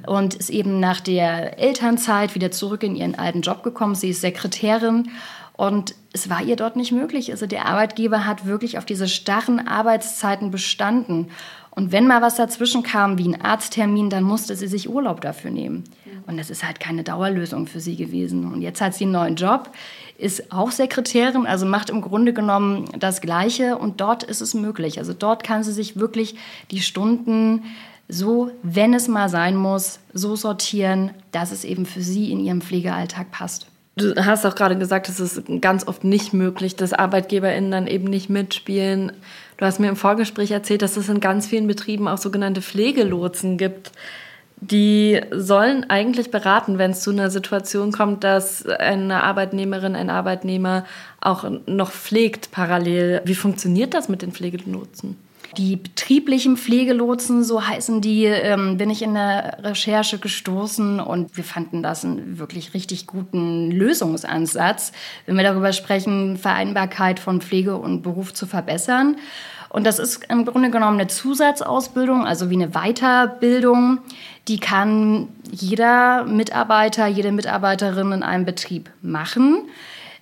und 0.06 0.34
ist 0.34 0.50
eben 0.50 0.80
nach 0.80 1.00
der 1.00 1.58
Elternzeit 1.58 2.34
wieder 2.34 2.50
zurück 2.50 2.82
in 2.82 2.94
ihren 2.94 3.14
alten 3.14 3.40
Job 3.40 3.62
gekommen. 3.62 3.94
Sie 3.94 4.10
ist 4.10 4.20
Sekretärin 4.20 5.10
und 5.58 5.96
es 6.12 6.30
war 6.30 6.40
ihr 6.40 6.54
dort 6.54 6.76
nicht 6.76 6.92
möglich. 6.92 7.32
Also 7.32 7.46
der 7.46 7.66
Arbeitgeber 7.66 8.24
hat 8.24 8.46
wirklich 8.46 8.78
auf 8.78 8.84
diese 8.84 9.08
starren 9.08 9.66
Arbeitszeiten 9.66 10.52
bestanden. 10.52 11.32
Und 11.72 11.90
wenn 11.90 12.06
mal 12.06 12.22
was 12.22 12.36
dazwischen 12.36 12.84
kam, 12.84 13.18
wie 13.18 13.28
ein 13.28 13.40
Arzttermin, 13.40 14.08
dann 14.08 14.22
musste 14.22 14.54
sie 14.54 14.68
sich 14.68 14.88
Urlaub 14.88 15.20
dafür 15.20 15.50
nehmen. 15.50 15.82
Und 16.28 16.38
das 16.38 16.48
ist 16.50 16.64
halt 16.64 16.78
keine 16.78 17.02
Dauerlösung 17.02 17.66
für 17.66 17.80
sie 17.80 17.96
gewesen. 17.96 18.52
Und 18.52 18.62
jetzt 18.62 18.80
hat 18.80 18.94
sie 18.94 19.04
einen 19.04 19.12
neuen 19.12 19.34
Job 19.34 19.70
ist 20.16 20.50
auch 20.52 20.72
Sekretärin, 20.72 21.46
also 21.46 21.64
macht 21.64 21.90
im 21.90 22.02
Grunde 22.02 22.32
genommen 22.32 22.86
das 22.98 23.20
Gleiche 23.20 23.78
und 23.78 24.00
dort 24.00 24.24
ist 24.24 24.40
es 24.40 24.52
möglich. 24.52 24.98
Also 24.98 25.12
dort 25.12 25.44
kann 25.44 25.62
sie 25.62 25.72
sich 25.72 25.96
wirklich 25.96 26.34
die 26.72 26.80
Stunden 26.80 27.62
so, 28.08 28.50
wenn 28.64 28.94
es 28.94 29.06
mal 29.06 29.28
sein 29.28 29.54
muss, 29.54 30.00
so 30.12 30.34
sortieren, 30.34 31.10
dass 31.30 31.52
es 31.52 31.62
eben 31.64 31.86
für 31.86 32.02
sie 32.02 32.32
in 32.32 32.40
ihrem 32.40 32.60
Pflegealltag 32.60 33.30
passt. 33.30 33.68
Du 33.98 34.14
hast 34.24 34.46
auch 34.46 34.54
gerade 34.54 34.78
gesagt, 34.78 35.08
es 35.08 35.18
ist 35.18 35.42
ganz 35.60 35.86
oft 35.86 36.04
nicht 36.04 36.32
möglich, 36.32 36.76
dass 36.76 36.92
ArbeitgeberInnen 36.92 37.70
dann 37.70 37.86
eben 37.88 38.04
nicht 38.04 38.30
mitspielen. 38.30 39.12
Du 39.56 39.64
hast 39.64 39.80
mir 39.80 39.88
im 39.88 39.96
Vorgespräch 39.96 40.52
erzählt, 40.52 40.82
dass 40.82 40.96
es 40.96 41.08
in 41.08 41.18
ganz 41.18 41.48
vielen 41.48 41.66
Betrieben 41.66 42.06
auch 42.06 42.18
sogenannte 42.18 42.62
Pflegelotsen 42.62 43.58
gibt. 43.58 43.90
Die 44.60 45.20
sollen 45.32 45.88
eigentlich 45.88 46.30
beraten, 46.30 46.78
wenn 46.78 46.92
es 46.92 47.00
zu 47.00 47.10
einer 47.10 47.30
Situation 47.30 47.90
kommt, 47.90 48.22
dass 48.22 48.66
eine 48.66 49.24
Arbeitnehmerin, 49.24 49.96
ein 49.96 50.10
Arbeitnehmer 50.10 50.84
auch 51.20 51.44
noch 51.66 51.90
pflegt 51.90 52.52
parallel. 52.52 53.20
Wie 53.24 53.34
funktioniert 53.34 53.94
das 53.94 54.08
mit 54.08 54.22
den 54.22 54.32
Pflegelotsen? 54.32 55.16
Die 55.56 55.76
betrieblichen 55.76 56.56
Pflegelotsen, 56.56 57.42
so 57.42 57.66
heißen 57.66 58.00
die, 58.00 58.24
ähm, 58.24 58.76
bin 58.76 58.90
ich 58.90 59.02
in 59.02 59.14
der 59.14 59.58
Recherche 59.62 60.18
gestoßen 60.18 61.00
und 61.00 61.36
wir 61.36 61.44
fanden 61.44 61.82
das 61.82 62.04
einen 62.04 62.38
wirklich 62.38 62.74
richtig 62.74 63.06
guten 63.06 63.70
Lösungsansatz, 63.70 64.92
wenn 65.26 65.36
wir 65.36 65.44
darüber 65.44 65.72
sprechen, 65.72 66.36
Vereinbarkeit 66.36 67.18
von 67.18 67.40
Pflege 67.40 67.76
und 67.76 68.02
Beruf 68.02 68.34
zu 68.34 68.46
verbessern. 68.46 69.16
Und 69.70 69.86
das 69.86 69.98
ist 69.98 70.24
im 70.28 70.44
Grunde 70.44 70.70
genommen 70.70 70.98
eine 70.98 71.08
Zusatzausbildung, 71.08 72.26
also 72.26 72.50
wie 72.50 72.54
eine 72.54 72.70
Weiterbildung. 72.70 73.98
Die 74.48 74.58
kann 74.58 75.28
jeder 75.50 76.24
Mitarbeiter, 76.24 77.06
jede 77.06 77.32
Mitarbeiterin 77.32 78.12
in 78.12 78.22
einem 78.22 78.44
Betrieb 78.44 78.90
machen. 79.02 79.68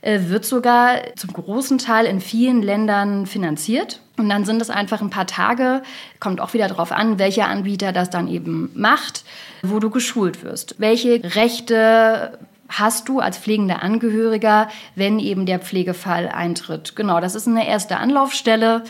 Äh, 0.07 0.29
wird 0.29 0.45
sogar 0.45 1.01
zum 1.17 1.33
großen 1.33 1.79
Teil 1.79 2.07
in 2.07 2.21
vielen 2.21 2.63
Ländern 2.63 3.27
finanziert. 3.27 4.01
Und 4.17 4.29
dann 4.29 4.45
sind 4.45 4.63
es 4.63 4.71
einfach 4.71 5.01
ein 5.01 5.11
paar 5.11 5.27
Tage, 5.27 5.83
kommt 6.21 6.41
auch 6.41 6.55
wieder 6.55 6.69
darauf 6.69 6.93
an, 6.93 7.19
welcher 7.19 7.49
Anbieter 7.49 7.91
das 7.91 8.09
dann 8.09 8.29
eben 8.29 8.71
macht, 8.77 9.25
wo 9.63 9.81
du 9.81 9.91
geschult 9.91 10.45
wirst. 10.45 10.77
Welche 10.79 11.35
Rechte 11.35 12.39
hast 12.69 13.09
du 13.09 13.19
als 13.19 13.37
pflegender 13.37 13.83
Angehöriger, 13.83 14.69
wenn 14.95 15.19
eben 15.19 15.45
der 15.45 15.59
Pflegefall 15.59 16.29
eintritt? 16.29 16.95
Genau, 16.95 17.19
das 17.19 17.35
ist 17.35 17.49
eine 17.49 17.67
erste 17.67 17.97
Anlaufstelle. 17.97 18.85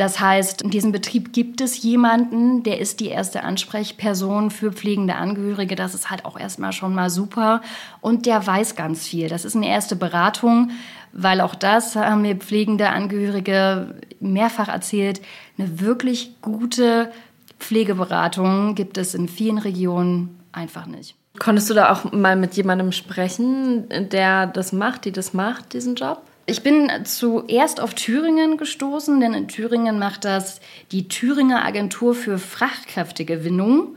Das 0.00 0.18
heißt, 0.18 0.62
in 0.62 0.70
diesem 0.70 0.92
Betrieb 0.92 1.34
gibt 1.34 1.60
es 1.60 1.82
jemanden, 1.82 2.62
der 2.62 2.80
ist 2.80 3.00
die 3.00 3.08
erste 3.08 3.42
Ansprechperson 3.42 4.50
für 4.50 4.72
pflegende 4.72 5.16
Angehörige. 5.16 5.76
Das 5.76 5.94
ist 5.94 6.08
halt 6.08 6.24
auch 6.24 6.40
erstmal 6.40 6.72
schon 6.72 6.94
mal 6.94 7.10
super. 7.10 7.60
Und 8.00 8.24
der 8.24 8.46
weiß 8.46 8.76
ganz 8.76 9.06
viel. 9.06 9.28
Das 9.28 9.44
ist 9.44 9.56
eine 9.56 9.68
erste 9.68 9.96
Beratung, 9.96 10.70
weil 11.12 11.42
auch 11.42 11.54
das 11.54 11.96
haben 11.96 12.22
mir 12.22 12.36
pflegende 12.36 12.88
Angehörige 12.88 13.94
mehrfach 14.20 14.68
erzählt. 14.68 15.20
Eine 15.58 15.80
wirklich 15.80 16.40
gute 16.40 17.12
Pflegeberatung 17.58 18.74
gibt 18.76 18.96
es 18.96 19.14
in 19.14 19.28
vielen 19.28 19.58
Regionen 19.58 20.40
einfach 20.50 20.86
nicht. 20.86 21.14
Konntest 21.38 21.68
du 21.68 21.74
da 21.74 21.92
auch 21.92 22.10
mal 22.10 22.36
mit 22.36 22.54
jemandem 22.54 22.92
sprechen, 22.92 23.86
der 24.10 24.46
das 24.46 24.72
macht, 24.72 25.04
die 25.04 25.12
das 25.12 25.34
macht, 25.34 25.74
diesen 25.74 25.94
Job? 25.94 26.22
Ich 26.50 26.64
bin 26.64 26.90
zuerst 27.04 27.80
auf 27.80 27.94
Thüringen 27.94 28.56
gestoßen, 28.56 29.20
denn 29.20 29.34
in 29.34 29.46
Thüringen 29.46 30.00
macht 30.00 30.24
das 30.24 30.60
die 30.90 31.06
Thüringer 31.06 31.64
Agentur 31.64 32.12
für 32.12 32.38
Fachkräftegewinnung. 32.38 33.94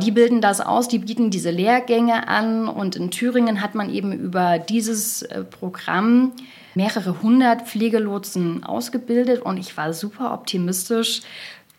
Die 0.00 0.10
bilden 0.10 0.40
das 0.40 0.62
aus, 0.62 0.88
die 0.88 1.00
bieten 1.00 1.28
diese 1.28 1.50
Lehrgänge 1.50 2.28
an 2.28 2.66
und 2.66 2.96
in 2.96 3.10
Thüringen 3.10 3.60
hat 3.60 3.74
man 3.74 3.92
eben 3.92 4.14
über 4.14 4.58
dieses 4.58 5.20
äh, 5.20 5.44
Programm 5.44 6.32
mehrere 6.74 7.20
hundert 7.20 7.68
Pflegelotsen 7.68 8.64
ausgebildet 8.64 9.42
und 9.42 9.58
ich 9.58 9.76
war 9.76 9.92
super 9.92 10.32
optimistisch, 10.32 11.20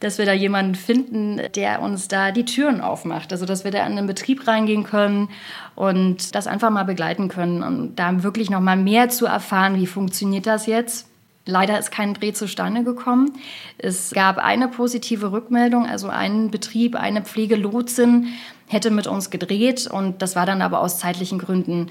dass 0.03 0.17
wir 0.17 0.25
da 0.25 0.33
jemanden 0.33 0.75
finden, 0.75 1.41
der 1.55 1.81
uns 1.81 2.07
da 2.07 2.31
die 2.31 2.45
Türen 2.45 2.81
aufmacht. 2.81 3.31
Also, 3.31 3.45
dass 3.45 3.63
wir 3.63 3.71
da 3.71 3.85
in 3.87 3.95
den 3.95 4.07
Betrieb 4.07 4.47
reingehen 4.47 4.83
können 4.83 5.29
und 5.75 6.35
das 6.35 6.47
einfach 6.47 6.69
mal 6.69 6.83
begleiten 6.83 7.29
können 7.29 7.63
und 7.63 7.95
da 7.95 8.23
wirklich 8.23 8.49
noch 8.49 8.59
mal 8.59 8.77
mehr 8.77 9.09
zu 9.09 9.25
erfahren, 9.25 9.79
wie 9.79 9.87
funktioniert 9.87 10.45
das 10.45 10.65
jetzt. 10.65 11.07
Leider 11.45 11.77
ist 11.77 11.91
kein 11.91 12.13
Dreh 12.13 12.31
zustande 12.31 12.83
gekommen. 12.83 13.33
Es 13.77 14.11
gab 14.11 14.37
eine 14.37 14.69
positive 14.69 15.31
Rückmeldung, 15.31 15.85
also 15.85 16.07
ein 16.07 16.51
Betrieb, 16.51 16.95
eine 16.95 17.21
Pflegelotsin 17.21 18.27
hätte 18.67 18.91
mit 18.91 19.07
uns 19.07 19.29
gedreht 19.29 19.87
und 19.87 20.21
das 20.21 20.35
war 20.35 20.45
dann 20.45 20.61
aber 20.61 20.79
aus 20.79 20.99
zeitlichen 20.99 21.39
Gründen 21.39 21.87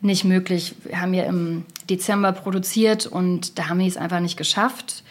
nicht 0.00 0.24
möglich. 0.24 0.74
Wir 0.84 1.00
haben 1.00 1.14
ja 1.14 1.24
im 1.24 1.64
Dezember 1.88 2.32
produziert 2.32 3.06
und 3.06 3.58
da 3.58 3.68
haben 3.68 3.78
wir 3.78 3.86
es 3.86 3.96
einfach 3.96 4.20
nicht 4.20 4.36
geschafft. 4.36 5.04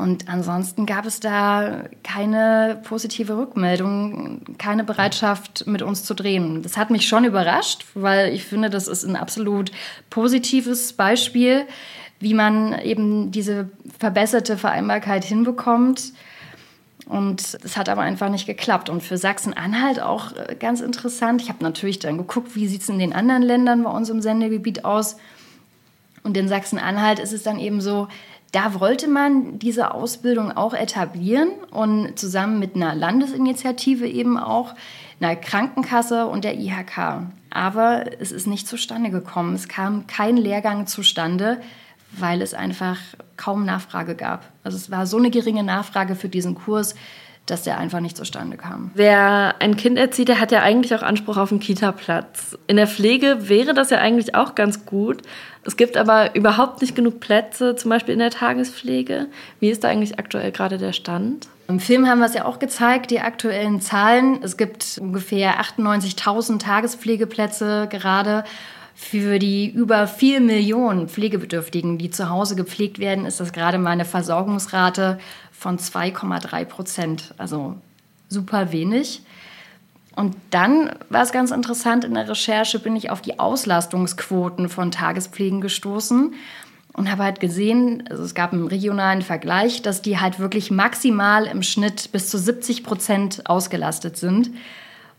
Und 0.00 0.30
ansonsten 0.30 0.86
gab 0.86 1.04
es 1.04 1.20
da 1.20 1.84
keine 2.02 2.80
positive 2.84 3.36
Rückmeldung, 3.36 4.40
keine 4.56 4.82
Bereitschaft, 4.82 5.66
mit 5.66 5.82
uns 5.82 6.04
zu 6.04 6.14
drehen. 6.14 6.62
Das 6.62 6.78
hat 6.78 6.88
mich 6.88 7.06
schon 7.06 7.24
überrascht, 7.24 7.84
weil 7.92 8.32
ich 8.32 8.44
finde, 8.44 8.70
das 8.70 8.88
ist 8.88 9.04
ein 9.04 9.14
absolut 9.14 9.70
positives 10.08 10.94
Beispiel, 10.94 11.66
wie 12.18 12.32
man 12.32 12.78
eben 12.80 13.30
diese 13.30 13.68
verbesserte 13.98 14.56
Vereinbarkeit 14.56 15.22
hinbekommt. 15.22 16.14
Und 17.04 17.58
es 17.62 17.76
hat 17.76 17.90
aber 17.90 18.00
einfach 18.00 18.30
nicht 18.30 18.46
geklappt. 18.46 18.88
Und 18.88 19.02
für 19.02 19.18
Sachsen-Anhalt 19.18 20.00
auch 20.00 20.32
äh, 20.34 20.54
ganz 20.54 20.80
interessant. 20.80 21.42
Ich 21.42 21.50
habe 21.50 21.62
natürlich 21.62 21.98
dann 21.98 22.16
geguckt, 22.16 22.56
wie 22.56 22.68
sieht 22.68 22.80
es 22.80 22.88
in 22.88 22.98
den 22.98 23.12
anderen 23.12 23.42
Ländern 23.42 23.82
bei 23.82 23.90
uns 23.90 24.08
im 24.08 24.22
Sendegebiet 24.22 24.86
aus. 24.86 25.16
Und 26.22 26.36
in 26.36 26.48
Sachsen-Anhalt 26.48 27.18
ist 27.18 27.32
es 27.32 27.42
dann 27.42 27.58
eben 27.58 27.80
so, 27.82 28.08
da 28.52 28.80
wollte 28.80 29.06
man 29.08 29.58
diese 29.58 29.94
Ausbildung 29.94 30.50
auch 30.56 30.74
etablieren 30.74 31.50
und 31.70 32.18
zusammen 32.18 32.58
mit 32.58 32.74
einer 32.74 32.94
Landesinitiative 32.94 34.08
eben 34.08 34.36
auch, 34.36 34.74
einer 35.20 35.36
Krankenkasse 35.36 36.26
und 36.26 36.44
der 36.44 36.58
IHK. 36.58 37.26
Aber 37.50 38.06
es 38.20 38.32
ist 38.32 38.46
nicht 38.46 38.66
zustande 38.66 39.10
gekommen. 39.10 39.54
Es 39.54 39.68
kam 39.68 40.06
kein 40.06 40.36
Lehrgang 40.36 40.86
zustande, 40.86 41.60
weil 42.12 42.42
es 42.42 42.54
einfach 42.54 42.98
kaum 43.36 43.64
Nachfrage 43.64 44.14
gab. 44.14 44.48
Also 44.64 44.76
es 44.76 44.90
war 44.90 45.06
so 45.06 45.18
eine 45.18 45.30
geringe 45.30 45.62
Nachfrage 45.62 46.16
für 46.16 46.28
diesen 46.28 46.54
Kurs, 46.54 46.94
dass 47.46 47.62
der 47.62 47.78
einfach 47.78 48.00
nicht 48.00 48.16
zustande 48.16 48.56
kam. 48.56 48.90
Wer 48.94 49.56
ein 49.58 49.76
Kind 49.76 49.98
erzieht, 49.98 50.28
der 50.28 50.40
hat 50.40 50.52
ja 50.52 50.62
eigentlich 50.62 50.94
auch 50.94 51.02
Anspruch 51.02 51.36
auf 51.36 51.50
einen 51.50 51.60
Kita-Platz. 51.60 52.56
In 52.66 52.76
der 52.76 52.86
Pflege 52.86 53.48
wäre 53.48 53.74
das 53.74 53.90
ja 53.90 53.98
eigentlich 53.98 54.34
auch 54.34 54.54
ganz 54.54 54.86
gut. 54.86 55.22
Es 55.64 55.76
gibt 55.76 55.96
aber 55.96 56.34
überhaupt 56.34 56.80
nicht 56.80 56.94
genug 56.94 57.20
Plätze, 57.20 57.76
zum 57.76 57.90
Beispiel 57.90 58.14
in 58.14 58.20
der 58.20 58.30
Tagespflege. 58.30 59.26
Wie 59.58 59.70
ist 59.70 59.84
da 59.84 59.88
eigentlich 59.88 60.18
aktuell 60.18 60.52
gerade 60.52 60.78
der 60.78 60.92
Stand? 60.92 61.48
Im 61.68 61.80
Film 61.80 62.08
haben 62.08 62.18
wir 62.18 62.26
es 62.26 62.34
ja 62.34 62.46
auch 62.46 62.58
gezeigt, 62.58 63.10
die 63.10 63.20
aktuellen 63.20 63.80
Zahlen. 63.80 64.42
Es 64.42 64.56
gibt 64.56 64.98
ungefähr 65.00 65.60
98.000 65.60 66.58
Tagespflegeplätze 66.58 67.88
gerade. 67.90 68.44
Für 68.94 69.38
die 69.38 69.70
über 69.70 70.06
4 70.06 70.40
Millionen 70.40 71.08
Pflegebedürftigen, 71.08 71.98
die 71.98 72.10
zu 72.10 72.28
Hause 72.28 72.56
gepflegt 72.56 72.98
werden, 72.98 73.24
ist 73.26 73.40
das 73.40 73.52
gerade 73.52 73.78
mal 73.78 73.90
eine 73.90 74.04
Versorgungsrate 74.04 75.18
von 75.52 75.78
2,3 75.78 76.64
Prozent. 76.64 77.34
Also 77.38 77.76
super 78.28 78.72
wenig. 78.72 79.22
Und 80.16 80.36
dann 80.50 80.90
war 81.08 81.22
es 81.22 81.32
ganz 81.32 81.50
interessant, 81.50 82.04
in 82.04 82.14
der 82.14 82.28
Recherche 82.28 82.78
bin 82.78 82.96
ich 82.96 83.10
auf 83.10 83.22
die 83.22 83.38
Auslastungsquoten 83.38 84.68
von 84.68 84.90
Tagespflegen 84.90 85.60
gestoßen 85.60 86.34
und 86.92 87.10
habe 87.10 87.22
halt 87.22 87.40
gesehen, 87.40 88.04
also 88.10 88.24
es 88.24 88.34
gab 88.34 88.52
einen 88.52 88.66
regionalen 88.66 89.22
Vergleich, 89.22 89.82
dass 89.82 90.02
die 90.02 90.18
halt 90.18 90.38
wirklich 90.38 90.70
maximal 90.70 91.46
im 91.46 91.62
Schnitt 91.62 92.10
bis 92.12 92.28
zu 92.28 92.38
70 92.38 92.82
Prozent 92.82 93.48
ausgelastet 93.48 94.16
sind. 94.16 94.50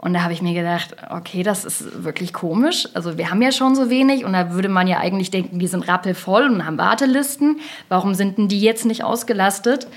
Und 0.01 0.15
da 0.15 0.23
habe 0.23 0.33
ich 0.33 0.41
mir 0.41 0.55
gedacht, 0.55 0.95
okay, 1.11 1.43
das 1.43 1.63
ist 1.63 2.03
wirklich 2.03 2.33
komisch. 2.33 2.89
Also 2.95 3.19
wir 3.19 3.29
haben 3.29 3.41
ja 3.43 3.51
schon 3.51 3.75
so 3.75 3.91
wenig 3.91 4.25
und 4.25 4.33
da 4.33 4.51
würde 4.51 4.67
man 4.67 4.87
ja 4.87 4.97
eigentlich 4.97 5.29
denken, 5.29 5.59
die 5.59 5.67
sind 5.67 5.87
rappelvoll 5.87 6.45
und 6.45 6.65
haben 6.65 6.79
Wartelisten. 6.79 7.59
Warum 7.87 8.15
sind 8.15 8.39
denn 8.39 8.47
die 8.47 8.59
jetzt 8.59 8.85
nicht 8.85 9.03
ausgelastet? 9.03 9.87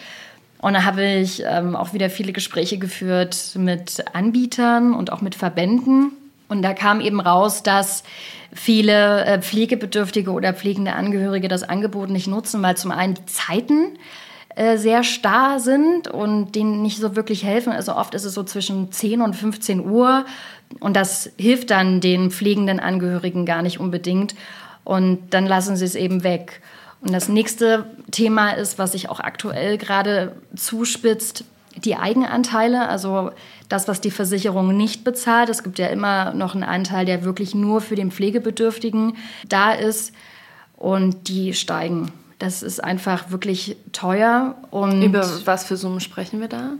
Und 0.59 0.75
da 0.75 0.85
habe 0.85 1.05
ich 1.05 1.43
ähm, 1.47 1.75
auch 1.75 1.95
wieder 1.95 2.11
viele 2.11 2.33
Gespräche 2.33 2.77
geführt 2.77 3.53
mit 3.57 4.05
Anbietern 4.13 4.93
und 4.93 5.11
auch 5.11 5.23
mit 5.23 5.35
Verbänden. 5.35 6.13
Und 6.49 6.61
da 6.61 6.75
kam 6.75 7.01
eben 7.01 7.21
raus, 7.21 7.63
dass 7.63 8.05
viele 8.53 9.25
äh, 9.25 9.41
Pflegebedürftige 9.41 10.31
oder 10.31 10.53
pflegende 10.53 10.93
Angehörige 10.93 11.49
das 11.49 11.63
Angebot 11.63 12.11
nicht 12.11 12.27
nutzen, 12.27 12.63
weil 12.63 12.77
zum 12.77 12.91
einen 12.91 13.15
die 13.15 13.27
Zeiten 13.27 13.99
äh, 14.57 14.77
sehr 14.77 15.03
starr 15.03 15.59
sind 15.59 16.09
und 16.09 16.55
denen 16.55 16.83
nicht 16.83 16.99
so 16.99 17.17
wirklich 17.17 17.45
helfen. 17.45 17.73
Also 17.73 17.97
oft 17.97 18.15
ist 18.15 18.25
es 18.25 18.35
so 18.35 18.45
zwischen 18.45 18.93
10 18.93 19.21
und 19.21 19.35
15 19.35 19.85
Uhr 19.85 20.25
und 20.81 20.97
das 20.97 21.31
hilft 21.37 21.71
dann 21.71 22.01
den 22.01 22.31
pflegenden 22.31 22.81
Angehörigen 22.81 23.47
gar 23.47 23.63
nicht 23.63 23.81
unbedingt. 23.81 24.35
Und 24.85 25.31
dann 25.31 25.47
lassen 25.47 25.77
sie 25.77 25.85
es 25.85 25.95
eben 25.95 26.23
weg. 26.25 26.61
Und 27.01 27.13
das 27.13 27.29
nächste 27.29 27.87
Thema 28.11 28.51
ist, 28.51 28.79
was 28.79 28.93
sich 28.93 29.09
auch 29.09 29.21
aktuell 29.21 29.77
gerade 29.79 30.37
zuspitzt, 30.55 31.45
die 31.77 31.97
Eigenanteile, 31.97 32.89
also 32.89 33.33
das, 33.69 33.89
was 33.89 34.01
die 34.01 34.11
Versicherung 34.11 34.77
nicht 34.77 35.05
bezahlt. 35.05 35.49
Es 35.49 35.63
gibt 35.63 35.79
ja 35.79 35.89
immer 35.89 36.33
noch 36.33 36.55
einen 36.55 36.63
Anteil, 36.63 37.05
der 37.05 37.25
wirklich 37.25 37.55
nur 37.55 37.81
für 37.81 37.97
den 37.97 38.11
Pflegebedürftigen 38.11 39.17
da 39.49 39.73
ist. 39.73 40.13
Und 40.77 41.29
die 41.29 41.55
steigen. 41.55 42.13
Das 42.39 42.63
ist 42.63 42.83
einfach 42.83 43.31
wirklich 43.31 43.77
teuer. 43.93 44.57
Und 44.71 45.03
Über 45.03 45.29
was 45.45 45.65
für 45.65 45.77
Summen 45.77 46.01
sprechen 46.01 46.41
wir 46.41 46.49
da? 46.49 46.73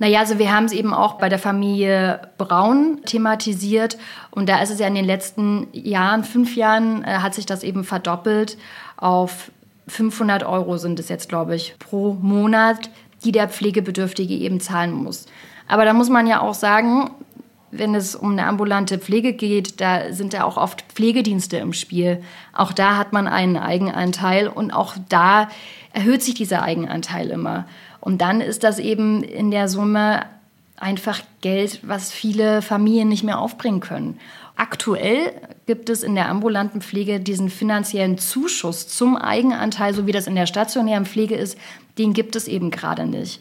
Naja, 0.00 0.20
also 0.20 0.38
wir 0.38 0.54
haben 0.54 0.66
es 0.66 0.72
eben 0.72 0.94
auch 0.94 1.14
bei 1.14 1.28
der 1.28 1.40
Familie 1.40 2.20
Braun 2.38 3.00
thematisiert. 3.04 3.98
Und 4.30 4.48
da 4.48 4.62
ist 4.62 4.70
es 4.70 4.78
ja 4.78 4.86
in 4.86 4.94
den 4.94 5.04
letzten 5.04 5.66
Jahren, 5.72 6.22
fünf 6.22 6.54
Jahren, 6.54 7.02
äh, 7.02 7.18
hat 7.18 7.34
sich 7.34 7.46
das 7.46 7.64
eben 7.64 7.84
verdoppelt 7.84 8.56
auf 8.96 9.50
500 9.88 10.44
Euro 10.44 10.76
sind 10.76 11.00
es 11.00 11.08
jetzt, 11.08 11.28
glaube 11.28 11.54
ich, 11.54 11.74
pro 11.78 12.14
Monat, 12.20 12.90
die 13.24 13.32
der 13.32 13.48
Pflegebedürftige 13.48 14.34
eben 14.34 14.60
zahlen 14.60 14.92
muss. 14.92 15.26
Aber 15.66 15.84
da 15.84 15.92
muss 15.92 16.08
man 16.08 16.26
ja 16.26 16.40
auch 16.40 16.54
sagen, 16.54 17.10
wenn 17.70 17.94
es 17.94 18.14
um 18.14 18.32
eine 18.32 18.46
ambulante 18.46 18.98
Pflege 18.98 19.32
geht, 19.32 19.80
da 19.80 20.12
sind 20.12 20.32
ja 20.32 20.44
auch 20.44 20.56
oft 20.56 20.82
Pflegedienste 20.92 21.58
im 21.58 21.72
Spiel. 21.72 22.22
Auch 22.52 22.72
da 22.72 22.96
hat 22.96 23.12
man 23.12 23.26
einen 23.26 23.56
Eigenanteil 23.56 24.48
und 24.48 24.70
auch 24.70 24.94
da 25.08 25.48
erhöht 25.92 26.22
sich 26.22 26.34
dieser 26.34 26.62
Eigenanteil 26.62 27.30
immer. 27.30 27.66
Und 28.00 28.20
dann 28.20 28.40
ist 28.40 28.64
das 28.64 28.78
eben 28.78 29.22
in 29.22 29.50
der 29.50 29.68
Summe 29.68 30.24
einfach 30.76 31.20
Geld, 31.40 31.80
was 31.82 32.12
viele 32.12 32.62
Familien 32.62 33.08
nicht 33.08 33.24
mehr 33.24 33.38
aufbringen 33.38 33.80
können. 33.80 34.18
Aktuell 34.56 35.32
gibt 35.66 35.90
es 35.90 36.02
in 36.02 36.14
der 36.14 36.28
ambulanten 36.28 36.80
Pflege 36.80 37.20
diesen 37.20 37.50
finanziellen 37.50 38.18
Zuschuss 38.18 38.88
zum 38.88 39.16
Eigenanteil, 39.16 39.94
so 39.94 40.06
wie 40.06 40.12
das 40.12 40.26
in 40.26 40.34
der 40.34 40.46
stationären 40.46 41.06
Pflege 41.06 41.36
ist, 41.36 41.58
den 41.98 42.12
gibt 42.12 42.36
es 42.36 42.48
eben 42.48 42.70
gerade 42.70 43.06
nicht. 43.06 43.40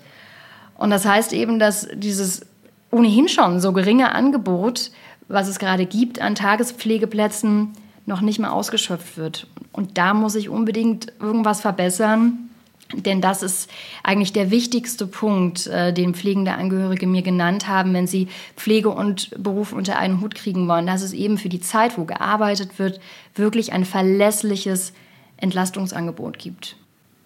Und 0.76 0.90
das 0.92 1.06
heißt 1.06 1.34
eben, 1.34 1.58
dass 1.58 1.88
dieses 1.94 2.46
ohnehin 2.92 3.28
schon 3.28 3.60
so 3.60 3.74
geringe 3.74 4.14
Angebot, 4.14 4.92
was 5.28 5.48
es 5.48 5.60
gerade 5.60 5.86
gibt 5.86 6.22
an 6.22 6.36
Tagespflegeplätzen, 6.36 7.74
noch 8.06 8.22
nicht 8.22 8.40
mal 8.40 8.50
ausgeschöpft 8.50 9.18
wird. 9.18 9.48
Und 9.72 9.98
da 9.98 10.14
muss 10.14 10.36
ich 10.36 10.50
unbedingt 10.50 11.12
irgendwas 11.20 11.62
verbessern, 11.62 12.48
denn 12.94 13.20
das 13.20 13.44
ist 13.44 13.70
eigentlich 14.04 14.32
der 14.32 14.50
wichtigste 14.50 15.08
Punkt, 15.08 15.68
äh, 15.68 15.92
den 15.92 16.14
pflegende 16.14 16.54
Angehörige 16.54 17.06
mir 17.06 17.22
genannt 17.22 17.68
haben, 17.68 17.94
wenn 17.94 18.08
sie 18.08 18.30
Pflege 18.56 18.90
und 18.90 19.32
Beruf 19.38 19.74
unter 19.74 19.98
einen 19.98 20.22
Hut 20.22 20.36
kriegen 20.36 20.70
wollen, 20.70 20.88
dass 20.88 21.02
es 21.02 21.12
eben 21.12 21.38
für 21.38 21.50
die 21.50 21.60
Zeit, 21.60 21.98
wo 21.98 22.06
gearbeitet 22.06 22.80
wird, 22.80 23.02
wirklich 23.36 23.74
ein 23.74 23.84
verlässliches 23.84 24.94
Entlastungsangebot 25.36 26.40
gibt. 26.40 26.78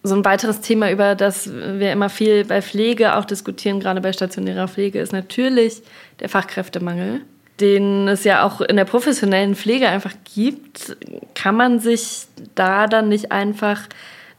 So 0.04 0.16
ein 0.16 0.26
weiteres 0.26 0.62
Thema, 0.62 0.92
über 0.92 1.14
das 1.14 1.52
wir 1.54 1.92
immer 1.92 2.10
viel 2.10 2.46
bei 2.46 2.62
Pflege 2.62 3.16
auch 3.16 3.26
diskutieren, 3.26 3.80
gerade 3.80 4.02
bei 4.02 4.14
stationärer 4.14 4.68
Pflege, 4.68 5.00
ist 5.00 5.14
natürlich 5.14 5.84
der 6.20 6.30
Fachkräftemangel, 6.30 7.22
den 7.60 8.08
es 8.08 8.24
ja 8.24 8.44
auch 8.44 8.62
in 8.62 8.78
der 8.78 8.86
professionellen 8.86 9.56
Pflege 9.56 9.88
einfach 9.90 10.14
gibt. 10.34 10.98
Kann 11.36 11.56
man 11.56 11.80
sich 11.80 12.26
da 12.56 12.88
dann 12.88 13.10
nicht 13.10 13.32
einfach 13.32 13.82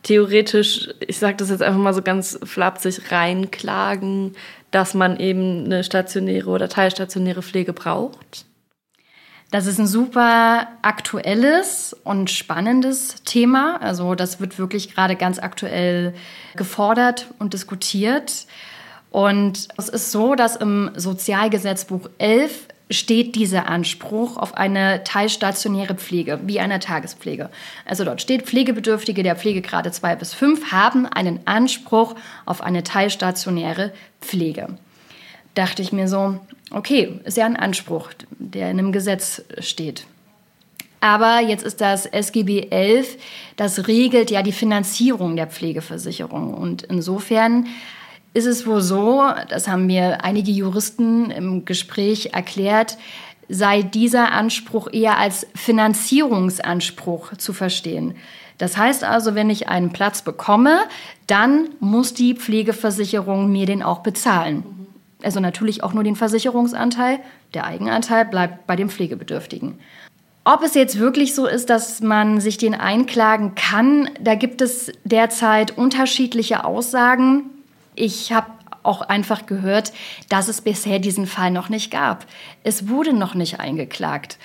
theoretisch, 0.02 0.88
ich 1.06 1.18
sage 1.18 1.36
das 1.36 1.50
jetzt 1.50 1.62
einfach 1.62 1.80
mal 1.80 1.94
so 1.94 2.02
ganz 2.02 2.38
flapsig, 2.42 3.12
reinklagen, 3.12 4.32
dass 4.72 4.94
man 4.94 5.20
eben 5.20 5.64
eine 5.66 5.84
stationäre 5.84 6.50
oder 6.50 6.68
teilstationäre 6.68 7.42
Pflege 7.42 7.72
braucht? 7.72 8.46
Das 9.52 9.66
ist 9.66 9.78
ein 9.78 9.86
super 9.86 10.66
aktuelles 10.80 11.94
und 12.04 12.30
spannendes 12.30 13.22
Thema. 13.24 13.76
Also 13.82 14.14
das 14.14 14.40
wird 14.40 14.58
wirklich 14.58 14.94
gerade 14.94 15.14
ganz 15.14 15.38
aktuell 15.38 16.14
gefordert 16.56 17.26
und 17.38 17.52
diskutiert. 17.52 18.46
Und 19.10 19.68
es 19.76 19.90
ist 19.90 20.10
so, 20.10 20.34
dass 20.36 20.56
im 20.56 20.90
Sozialgesetzbuch 20.96 22.08
11 22.16 22.66
steht 22.88 23.34
dieser 23.34 23.68
Anspruch 23.68 24.38
auf 24.38 24.56
eine 24.56 25.04
teilstationäre 25.04 25.96
Pflege, 25.96 26.40
wie 26.44 26.58
eine 26.58 26.80
Tagespflege. 26.80 27.50
Also 27.84 28.04
dort 28.04 28.22
steht, 28.22 28.44
Pflegebedürftige 28.46 29.22
der 29.22 29.36
Pflegegrade 29.36 29.92
2 29.92 30.16
bis 30.16 30.32
5 30.32 30.72
haben 30.72 31.04
einen 31.04 31.46
Anspruch 31.46 32.14
auf 32.46 32.62
eine 32.62 32.84
teilstationäre 32.84 33.92
Pflege. 34.22 34.78
Dachte 35.54 35.82
ich 35.82 35.92
mir 35.92 36.08
so, 36.08 36.38
okay, 36.70 37.20
ist 37.24 37.36
ja 37.36 37.46
ein 37.46 37.56
Anspruch, 37.56 38.10
der 38.30 38.70
in 38.70 38.78
einem 38.78 38.92
Gesetz 38.92 39.42
steht. 39.58 40.06
Aber 41.00 41.40
jetzt 41.40 41.64
ist 41.64 41.80
das 41.80 42.06
SGB 42.06 42.68
11, 42.70 43.18
das 43.56 43.88
regelt 43.88 44.30
ja 44.30 44.42
die 44.42 44.52
Finanzierung 44.52 45.34
der 45.34 45.48
Pflegeversicherung. 45.48 46.54
Und 46.54 46.84
insofern 46.84 47.66
ist 48.34 48.46
es 48.46 48.66
wohl 48.66 48.80
so, 48.80 49.24
das 49.48 49.66
haben 49.66 49.86
mir 49.86 50.24
einige 50.24 50.52
Juristen 50.52 51.30
im 51.32 51.64
Gespräch 51.64 52.30
erklärt, 52.32 52.98
sei 53.48 53.82
dieser 53.82 54.32
Anspruch 54.32 54.88
eher 54.92 55.18
als 55.18 55.46
Finanzierungsanspruch 55.54 57.36
zu 57.36 57.52
verstehen. 57.52 58.14
Das 58.58 58.76
heißt 58.76 59.02
also, 59.02 59.34
wenn 59.34 59.50
ich 59.50 59.68
einen 59.68 59.92
Platz 59.92 60.22
bekomme, 60.22 60.84
dann 61.26 61.68
muss 61.80 62.14
die 62.14 62.34
Pflegeversicherung 62.34 63.50
mir 63.50 63.66
den 63.66 63.82
auch 63.82 64.04
bezahlen. 64.04 64.81
Also 65.24 65.40
natürlich 65.40 65.82
auch 65.82 65.92
nur 65.92 66.04
den 66.04 66.16
Versicherungsanteil, 66.16 67.20
der 67.54 67.66
Eigenanteil 67.66 68.24
bleibt 68.24 68.66
bei 68.66 68.76
dem 68.76 68.90
Pflegebedürftigen. 68.90 69.78
Ob 70.44 70.62
es 70.64 70.74
jetzt 70.74 70.98
wirklich 70.98 71.34
so 71.34 71.46
ist, 71.46 71.70
dass 71.70 72.00
man 72.00 72.40
sich 72.40 72.58
den 72.58 72.74
einklagen 72.74 73.54
kann, 73.54 74.10
da 74.20 74.34
gibt 74.34 74.60
es 74.60 74.90
derzeit 75.04 75.78
unterschiedliche 75.78 76.64
Aussagen. 76.64 77.44
Ich 77.94 78.32
habe 78.32 78.48
auch 78.82 79.02
einfach 79.02 79.46
gehört, 79.46 79.92
dass 80.28 80.48
es 80.48 80.60
bisher 80.60 80.98
diesen 80.98 81.26
Fall 81.26 81.52
noch 81.52 81.68
nicht 81.68 81.92
gab. 81.92 82.26
Es 82.64 82.88
wurde 82.88 83.12
noch 83.12 83.34
nicht 83.34 83.60
eingeklagt. 83.60 84.38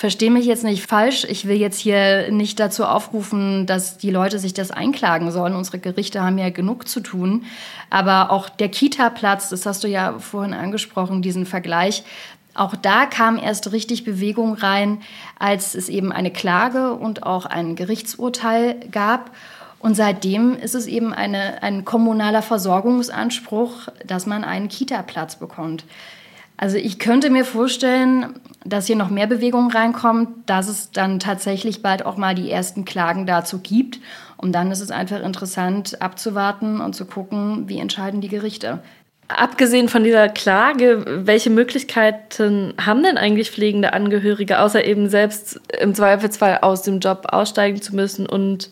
Verstehe 0.00 0.30
mich 0.30 0.46
jetzt 0.46 0.64
nicht 0.64 0.86
falsch. 0.86 1.26
Ich 1.28 1.46
will 1.46 1.58
jetzt 1.58 1.78
hier 1.78 2.32
nicht 2.32 2.58
dazu 2.58 2.86
aufrufen, 2.86 3.66
dass 3.66 3.98
die 3.98 4.10
Leute 4.10 4.38
sich 4.38 4.54
das 4.54 4.70
einklagen 4.70 5.30
sollen. 5.30 5.54
Unsere 5.54 5.78
Gerichte 5.78 6.22
haben 6.22 6.38
ja 6.38 6.48
genug 6.48 6.88
zu 6.88 7.00
tun. 7.00 7.44
Aber 7.90 8.30
auch 8.30 8.48
der 8.48 8.70
Kita-Platz, 8.70 9.50
das 9.50 9.66
hast 9.66 9.84
du 9.84 9.88
ja 9.88 10.18
vorhin 10.18 10.54
angesprochen, 10.54 11.20
diesen 11.20 11.44
Vergleich. 11.44 12.02
Auch 12.54 12.76
da 12.76 13.04
kam 13.04 13.36
erst 13.36 13.72
richtig 13.72 14.04
Bewegung 14.04 14.54
rein, 14.54 15.02
als 15.38 15.74
es 15.74 15.90
eben 15.90 16.12
eine 16.12 16.30
Klage 16.30 16.94
und 16.94 17.24
auch 17.24 17.44
ein 17.44 17.76
Gerichtsurteil 17.76 18.76
gab. 18.90 19.30
Und 19.80 19.96
seitdem 19.96 20.56
ist 20.56 20.74
es 20.74 20.86
eben 20.86 21.12
eine, 21.12 21.62
ein 21.62 21.84
kommunaler 21.84 22.40
Versorgungsanspruch, 22.40 23.88
dass 24.06 24.24
man 24.24 24.44
einen 24.44 24.68
Kita-Platz 24.68 25.36
bekommt. 25.36 25.84
Also 26.62 26.76
ich 26.76 26.98
könnte 26.98 27.30
mir 27.30 27.46
vorstellen, 27.46 28.34
dass 28.66 28.86
hier 28.86 28.96
noch 28.96 29.08
mehr 29.08 29.26
Bewegung 29.26 29.70
reinkommt, 29.70 30.28
dass 30.44 30.68
es 30.68 30.90
dann 30.90 31.18
tatsächlich 31.18 31.80
bald 31.80 32.04
auch 32.04 32.18
mal 32.18 32.34
die 32.34 32.50
ersten 32.50 32.84
Klagen 32.84 33.24
dazu 33.24 33.60
gibt. 33.60 33.98
Und 34.36 34.52
dann 34.52 34.70
ist 34.70 34.82
es 34.82 34.90
einfach 34.90 35.22
interessant 35.22 36.02
abzuwarten 36.02 36.82
und 36.82 36.94
zu 36.94 37.06
gucken, 37.06 37.66
wie 37.70 37.78
entscheiden 37.78 38.20
die 38.20 38.28
Gerichte. 38.28 38.80
Abgesehen 39.28 39.88
von 39.88 40.04
dieser 40.04 40.28
Klage, 40.28 41.02
welche 41.24 41.48
Möglichkeiten 41.48 42.74
haben 42.78 43.02
denn 43.04 43.16
eigentlich 43.16 43.50
pflegende 43.50 43.94
Angehörige, 43.94 44.60
außer 44.60 44.84
eben 44.84 45.08
selbst 45.08 45.62
im 45.80 45.94
Zweifelsfall 45.94 46.58
aus 46.60 46.82
dem 46.82 47.00
Job 47.00 47.28
aussteigen 47.30 47.80
zu 47.80 47.94
müssen 47.96 48.26
und 48.26 48.68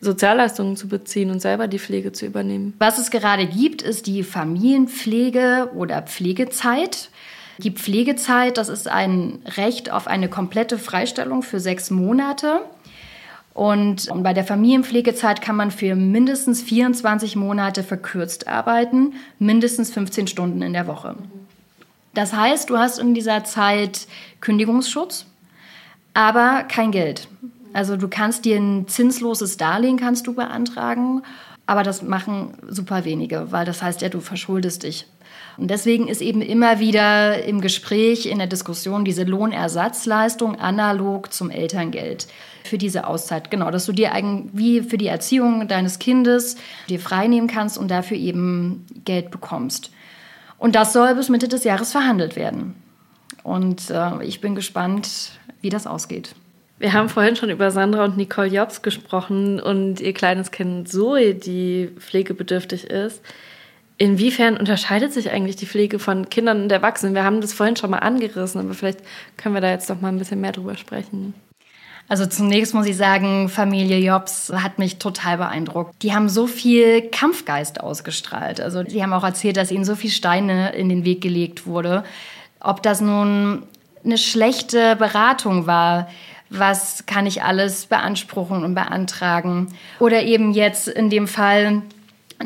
Sozialleistungen 0.00 0.76
zu 0.76 0.88
beziehen 0.88 1.30
und 1.30 1.40
selber 1.40 1.68
die 1.68 1.78
Pflege 1.78 2.12
zu 2.12 2.24
übernehmen. 2.24 2.74
Was 2.78 2.98
es 2.98 3.10
gerade 3.10 3.46
gibt, 3.46 3.82
ist 3.82 4.06
die 4.06 4.22
Familienpflege 4.22 5.70
oder 5.74 6.02
Pflegezeit. 6.02 7.10
Die 7.58 7.72
Pflegezeit, 7.72 8.56
das 8.56 8.68
ist 8.68 8.86
ein 8.86 9.40
Recht 9.56 9.90
auf 9.90 10.06
eine 10.06 10.28
komplette 10.28 10.78
Freistellung 10.78 11.42
für 11.42 11.58
sechs 11.58 11.90
Monate. 11.90 12.60
Und, 13.52 14.08
bei 14.22 14.32
der 14.32 14.44
Familienpflegezeit 14.44 15.42
kann 15.42 15.56
man 15.56 15.72
für 15.72 15.96
mindestens 15.96 16.62
24 16.62 17.34
Monate 17.34 17.82
verkürzt 17.82 18.46
arbeiten, 18.46 19.14
mindestens 19.40 19.90
15 19.90 20.28
Stunden 20.28 20.62
in 20.62 20.72
der 20.72 20.86
Woche. 20.86 21.16
Das 22.14 22.32
heißt, 22.32 22.70
du 22.70 22.78
hast 22.78 23.00
in 23.00 23.14
dieser 23.14 23.42
Zeit 23.42 24.06
Kündigungsschutz, 24.40 25.26
aber 26.14 26.62
kein 26.68 26.92
Geld. 26.92 27.26
Also 27.72 27.96
du 27.96 28.06
kannst 28.06 28.44
dir 28.44 28.56
ein 28.56 28.86
zinsloses 28.86 29.56
Darlehen 29.56 29.98
kannst 29.98 30.28
du 30.28 30.34
beantragen, 30.34 31.22
aber 31.66 31.82
das 31.82 32.02
machen 32.02 32.54
super 32.68 33.04
wenige, 33.04 33.50
weil 33.50 33.66
das 33.66 33.82
heißt 33.82 34.02
ja, 34.02 34.08
du 34.08 34.20
verschuldest 34.20 34.84
dich. 34.84 35.06
Und 35.58 35.72
deswegen 35.72 36.06
ist 36.06 36.22
eben 36.22 36.40
immer 36.40 36.78
wieder 36.78 37.42
im 37.44 37.60
Gespräch, 37.60 38.26
in 38.26 38.38
der 38.38 38.46
Diskussion 38.46 39.04
diese 39.04 39.24
Lohnersatzleistung 39.24 40.54
analog 40.54 41.32
zum 41.32 41.50
Elterngeld 41.50 42.28
für 42.62 42.78
diese 42.78 43.08
Auszeit. 43.08 43.50
Genau, 43.50 43.72
dass 43.72 43.84
du 43.84 43.92
dir 43.92 44.12
wie 44.52 44.82
für 44.82 44.98
die 44.98 45.08
Erziehung 45.08 45.66
deines 45.66 45.98
Kindes 45.98 46.56
dir 46.88 47.00
freinehmen 47.00 47.48
kannst 47.48 47.76
und 47.76 47.90
dafür 47.90 48.16
eben 48.16 48.86
Geld 49.04 49.32
bekommst. 49.32 49.90
Und 50.58 50.76
das 50.76 50.92
soll 50.92 51.16
bis 51.16 51.28
Mitte 51.28 51.48
des 51.48 51.64
Jahres 51.64 51.90
verhandelt 51.90 52.36
werden. 52.36 52.76
Und 53.42 53.90
äh, 53.90 54.24
ich 54.24 54.40
bin 54.40 54.54
gespannt, 54.54 55.32
wie 55.60 55.70
das 55.70 55.88
ausgeht. 55.88 56.36
Wir 56.78 56.92
haben 56.92 57.08
vorhin 57.08 57.34
schon 57.34 57.50
über 57.50 57.72
Sandra 57.72 58.04
und 58.04 58.16
Nicole 58.16 58.48
Jobs 58.48 58.82
gesprochen 58.82 59.58
und 59.58 60.00
ihr 60.00 60.12
kleines 60.12 60.52
Kind 60.52 60.88
Zoe, 60.88 61.34
die 61.34 61.90
pflegebedürftig 61.98 62.84
ist. 62.84 63.22
Inwiefern 64.00 64.56
unterscheidet 64.56 65.12
sich 65.12 65.30
eigentlich 65.30 65.56
die 65.56 65.66
Pflege 65.66 65.98
von 65.98 66.30
Kindern 66.30 66.62
und 66.62 66.72
Erwachsenen? 66.72 67.14
Wir 67.14 67.24
haben 67.24 67.40
das 67.40 67.52
vorhin 67.52 67.74
schon 67.74 67.90
mal 67.90 67.98
angerissen, 67.98 68.60
aber 68.60 68.72
vielleicht 68.74 69.00
können 69.36 69.56
wir 69.56 69.60
da 69.60 69.70
jetzt 69.70 69.90
doch 69.90 70.00
mal 70.00 70.08
ein 70.08 70.18
bisschen 70.18 70.40
mehr 70.40 70.52
drüber 70.52 70.76
sprechen. 70.76 71.34
Also 72.08 72.24
zunächst 72.24 72.74
muss 72.74 72.86
ich 72.86 72.96
sagen, 72.96 73.48
Familie 73.50 73.98
Jobs 73.98 74.50
hat 74.54 74.78
mich 74.78 74.98
total 74.98 75.36
beeindruckt. 75.36 76.02
Die 76.02 76.14
haben 76.14 76.28
so 76.28 76.46
viel 76.46 77.02
Kampfgeist 77.10 77.80
ausgestrahlt. 77.80 78.60
Also 78.60 78.82
sie 78.86 79.02
haben 79.02 79.12
auch 79.12 79.24
erzählt, 79.24 79.58
dass 79.58 79.70
ihnen 79.70 79.84
so 79.84 79.94
viel 79.94 80.10
Steine 80.10 80.72
in 80.72 80.88
den 80.88 81.04
Weg 81.04 81.20
gelegt 81.20 81.66
wurde. 81.66 82.04
Ob 82.60 82.82
das 82.82 83.00
nun 83.00 83.64
eine 84.04 84.16
schlechte 84.16 84.96
Beratung 84.96 85.66
war, 85.66 86.08
was 86.50 87.04
kann 87.04 87.26
ich 87.26 87.42
alles 87.42 87.86
beanspruchen 87.86 88.64
und 88.64 88.74
beantragen. 88.74 89.74
Oder 89.98 90.22
eben 90.22 90.52
jetzt 90.52 90.88
in 90.88 91.10
dem 91.10 91.28
Fall 91.28 91.82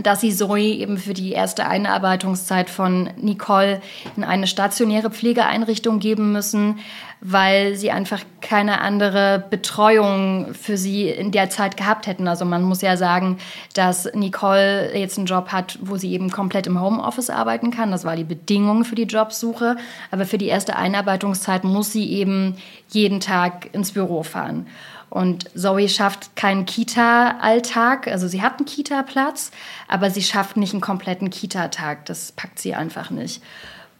dass 0.01 0.23
sie 0.23 0.35
Zoe 0.35 0.61
eben 0.61 0.97
für 0.97 1.13
die 1.13 1.33
erste 1.33 1.67
Einarbeitungszeit 1.67 2.71
von 2.71 3.11
Nicole 3.19 3.83
in 4.17 4.25
eine 4.25 4.47
stationäre 4.47 5.11
Pflegeeinrichtung 5.11 5.99
geben 5.99 6.33
müssen, 6.33 6.79
weil 7.21 7.77
sie 7.77 7.91
einfach 7.91 8.21
keine 8.41 8.81
andere 8.81 9.45
Betreuung 9.51 10.55
für 10.55 10.79
sie 10.79 11.09
in 11.09 11.31
der 11.31 11.51
Zeit 11.51 11.77
gehabt 11.77 12.07
hätten. 12.07 12.27
Also 12.27 12.45
man 12.47 12.63
muss 12.63 12.81
ja 12.81 12.97
sagen, 12.97 13.39
dass 13.75 14.13
Nicole 14.15 14.97
jetzt 14.97 15.19
einen 15.19 15.27
Job 15.27 15.53
hat, 15.53 15.79
wo 15.83 15.97
sie 15.97 16.13
eben 16.13 16.31
komplett 16.31 16.67
im 16.67 16.81
Homeoffice 16.81 17.31
arbeiten 17.31 17.71
kann. 17.71 17.91
Das 17.91 18.05
war 18.05 18.17
die 18.17 18.25
Bedingung 18.25 18.85
für 18.85 18.95
die 18.95 19.03
Jobsuche. 19.03 19.77
Aber 20.11 20.25
für 20.25 20.39
die 20.39 20.49
erste 20.49 20.75
Einarbeitungszeit 20.75 21.65
muss 21.65 21.93
sie 21.93 22.11
eben 22.13 22.57
jeden 22.89 23.21
Tag 23.21 23.69
ins 23.73 23.93
Büro 23.93 24.23
fahren. 24.23 24.67
Und 25.13 25.51
Zoe 25.55 25.91
schafft 25.91 26.37
keinen 26.37 26.65
Kita-Alltag. 26.65 28.09
Also 28.09 28.29
sie 28.29 28.41
hat 28.41 28.57
einen 28.57 28.65
Kita-Platz, 28.65 29.51
aber 29.87 30.11
sie 30.11 30.23
schafft 30.23 30.57
nicht 30.57 30.73
einen 30.73 30.81
kompletten 30.81 31.29
Kita-Tag. 31.29 32.07
Das 32.07 32.33
packt 32.33 32.59
sie 32.59 32.75
einfach 32.75 33.11
nicht. 33.11 33.43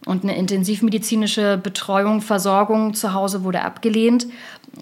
Und 0.07 0.23
eine 0.23 0.35
intensivmedizinische 0.35 1.59
Betreuung, 1.59 2.23
Versorgung 2.23 2.95
zu 2.95 3.13
Hause 3.13 3.45
wurde 3.45 3.61
abgelehnt. 3.61 4.27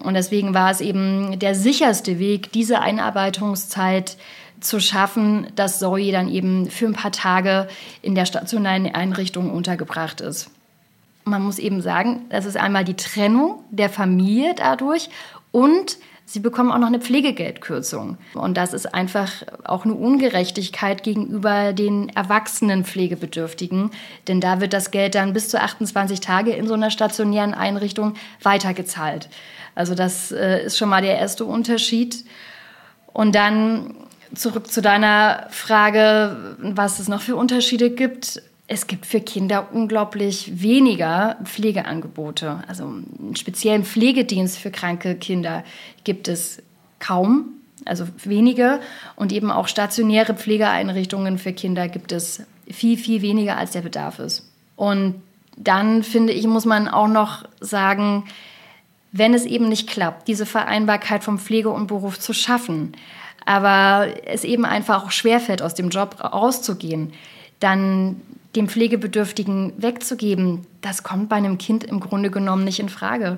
Und 0.05 0.13
deswegen 0.13 0.53
war 0.53 0.71
es 0.71 0.79
eben 0.79 1.37
der 1.37 1.53
sicherste 1.53 2.17
Weg, 2.17 2.53
diese 2.53 2.79
Einarbeitungszeit 2.79 4.15
zu 4.61 4.79
schaffen, 4.79 5.47
dass 5.57 5.79
Zoe 5.79 6.13
dann 6.13 6.29
eben 6.29 6.69
für 6.69 6.85
ein 6.85 6.93
paar 6.93 7.11
Tage 7.11 7.67
in 8.01 8.15
der 8.15 8.25
stationären 8.25 8.85
Einrichtung 8.95 9.51
untergebracht 9.51 10.21
ist. 10.21 10.49
Man 11.25 11.41
muss 11.41 11.59
eben 11.59 11.81
sagen, 11.81 12.21
das 12.29 12.45
ist 12.45 12.55
einmal 12.55 12.85
die 12.85 12.95
Trennung 12.95 13.65
der 13.69 13.89
Familie 13.89 14.55
dadurch 14.55 15.09
und 15.51 15.97
Sie 16.31 16.39
bekommen 16.39 16.71
auch 16.71 16.77
noch 16.77 16.87
eine 16.87 17.01
Pflegegeldkürzung. 17.01 18.17
Und 18.35 18.55
das 18.55 18.71
ist 18.71 18.93
einfach 18.93 19.43
auch 19.65 19.83
eine 19.83 19.95
Ungerechtigkeit 19.95 21.03
gegenüber 21.03 21.73
den 21.73 22.07
erwachsenen 22.07 22.85
Pflegebedürftigen. 22.85 23.91
Denn 24.29 24.39
da 24.39 24.61
wird 24.61 24.71
das 24.71 24.91
Geld 24.91 25.15
dann 25.15 25.33
bis 25.33 25.49
zu 25.49 25.61
28 25.61 26.21
Tage 26.21 26.53
in 26.53 26.67
so 26.67 26.73
einer 26.73 26.89
stationären 26.89 27.53
Einrichtung 27.53 28.13
weitergezahlt. 28.41 29.27
Also 29.75 29.93
das 29.93 30.31
äh, 30.31 30.63
ist 30.63 30.77
schon 30.77 30.87
mal 30.87 31.01
der 31.01 31.17
erste 31.17 31.43
Unterschied. 31.43 32.23
Und 33.07 33.35
dann 33.35 33.93
zurück 34.33 34.71
zu 34.71 34.81
deiner 34.81 35.47
Frage, 35.49 36.55
was 36.59 36.99
es 36.99 37.09
noch 37.09 37.19
für 37.19 37.35
Unterschiede 37.35 37.89
gibt 37.89 38.41
es 38.71 38.87
gibt 38.87 39.05
für 39.05 39.19
Kinder 39.19 39.67
unglaublich 39.73 40.61
weniger 40.61 41.35
Pflegeangebote. 41.43 42.63
Also 42.69 42.85
einen 42.85 43.35
speziellen 43.35 43.83
Pflegedienst 43.83 44.57
für 44.57 44.71
kranke 44.71 45.15
Kinder 45.15 45.65
gibt 46.05 46.29
es 46.29 46.63
kaum, 46.99 47.49
also 47.83 48.07
wenige. 48.23 48.79
Und 49.17 49.33
eben 49.33 49.51
auch 49.51 49.67
stationäre 49.67 50.35
Pflegeeinrichtungen 50.35 51.37
für 51.37 51.51
Kinder 51.51 51.89
gibt 51.89 52.13
es 52.13 52.43
viel, 52.65 52.97
viel 52.97 53.21
weniger, 53.21 53.57
als 53.57 53.71
der 53.71 53.81
Bedarf 53.81 54.19
ist. 54.19 54.49
Und 54.77 55.15
dann 55.57 56.01
finde 56.01 56.31
ich, 56.31 56.47
muss 56.47 56.63
man 56.63 56.87
auch 56.87 57.09
noch 57.09 57.43
sagen, 57.59 58.23
wenn 59.11 59.33
es 59.33 59.43
eben 59.43 59.67
nicht 59.67 59.89
klappt, 59.89 60.29
diese 60.29 60.45
Vereinbarkeit 60.45 61.25
vom 61.25 61.39
Pflege 61.39 61.71
und 61.71 61.87
Beruf 61.87 62.21
zu 62.21 62.31
schaffen, 62.31 62.93
aber 63.45 64.07
es 64.27 64.45
eben 64.45 64.63
einfach 64.63 65.03
auch 65.03 65.11
schwerfällt, 65.11 65.61
aus 65.61 65.75
dem 65.75 65.89
Job 65.89 66.23
rauszugehen, 66.23 67.11
dann 67.59 68.21
dem 68.55 68.67
Pflegebedürftigen 68.67 69.73
wegzugeben, 69.77 70.65
das 70.81 71.03
kommt 71.03 71.29
bei 71.29 71.37
einem 71.37 71.57
Kind 71.57 71.83
im 71.83 71.99
Grunde 71.99 72.31
genommen 72.31 72.63
nicht 72.63 72.79
in 72.79 72.89
Frage. 72.89 73.37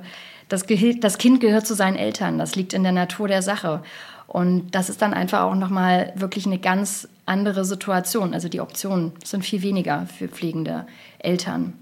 Das, 0.49 0.65
das 0.99 1.17
Kind 1.17 1.39
gehört 1.39 1.67
zu 1.67 1.75
seinen 1.75 1.95
Eltern, 1.95 2.37
das 2.37 2.55
liegt 2.55 2.73
in 2.73 2.83
der 2.83 2.91
Natur 2.91 3.27
der 3.27 3.41
Sache. 3.41 3.83
Und 4.27 4.71
das 4.71 4.89
ist 4.89 5.01
dann 5.01 5.13
einfach 5.13 5.41
auch 5.41 5.55
nochmal 5.55 6.11
wirklich 6.15 6.45
eine 6.45 6.57
ganz 6.57 7.07
andere 7.25 7.65
Situation. 7.65 8.33
Also 8.33 8.49
die 8.49 8.61
Optionen 8.61 9.11
sind 9.23 9.45
viel 9.45 9.61
weniger 9.61 10.07
für 10.07 10.27
pflegende 10.27 10.87
Eltern. 11.19 11.73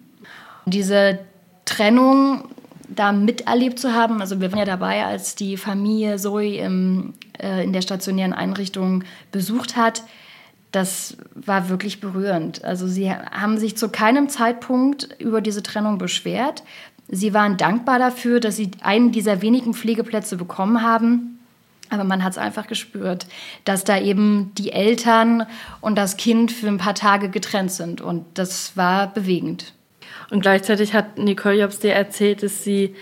Und 0.65 0.73
diese 0.73 1.19
Trennung 1.65 2.49
da 2.89 3.13
miterlebt 3.13 3.79
zu 3.79 3.93
haben, 3.93 4.19
also 4.19 4.41
wir 4.41 4.51
waren 4.51 4.59
ja 4.59 4.65
dabei, 4.65 5.05
als 5.05 5.35
die 5.35 5.55
Familie 5.55 6.17
Zoe 6.17 6.57
im, 6.57 7.13
äh, 7.41 7.63
in 7.63 7.71
der 7.71 7.81
stationären 7.81 8.33
Einrichtung 8.33 9.05
besucht 9.31 9.77
hat, 9.77 10.03
das 10.71 11.17
war 11.35 11.69
wirklich 11.69 11.99
berührend. 11.99 12.63
Also 12.63 12.87
sie 12.87 13.11
haben 13.11 13.57
sich 13.57 13.75
zu 13.77 13.89
keinem 13.89 14.29
Zeitpunkt 14.29 15.09
über 15.19 15.41
diese 15.41 15.63
Trennung 15.63 15.97
beschwert. 15.97 16.63
Sie 17.07 17.33
waren 17.33 17.57
dankbar 17.57 17.99
dafür, 17.99 18.39
dass 18.39 18.55
sie 18.55 18.71
einen 18.81 19.11
dieser 19.11 19.41
wenigen 19.41 19.73
Pflegeplätze 19.73 20.37
bekommen 20.37 20.81
haben. 20.81 21.39
Aber 21.89 22.05
man 22.05 22.23
hat 22.23 22.31
es 22.31 22.37
einfach 22.37 22.67
gespürt, 22.67 23.27
dass 23.65 23.83
da 23.83 23.99
eben 23.99 24.53
die 24.57 24.71
Eltern 24.71 25.45
und 25.81 25.97
das 25.97 26.15
Kind 26.15 26.53
für 26.53 26.67
ein 26.67 26.77
paar 26.77 26.95
Tage 26.95 27.27
getrennt 27.27 27.71
sind. 27.71 27.99
Und 27.99 28.25
das 28.35 28.77
war 28.77 29.13
bewegend. 29.13 29.73
Und 30.29 30.39
gleichzeitig 30.39 30.93
hat 30.93 31.17
Nicole 31.17 31.59
Jobs 31.59 31.79
dir 31.79 31.93
erzählt, 31.93 32.43
dass 32.43 32.63
sie 32.63 32.95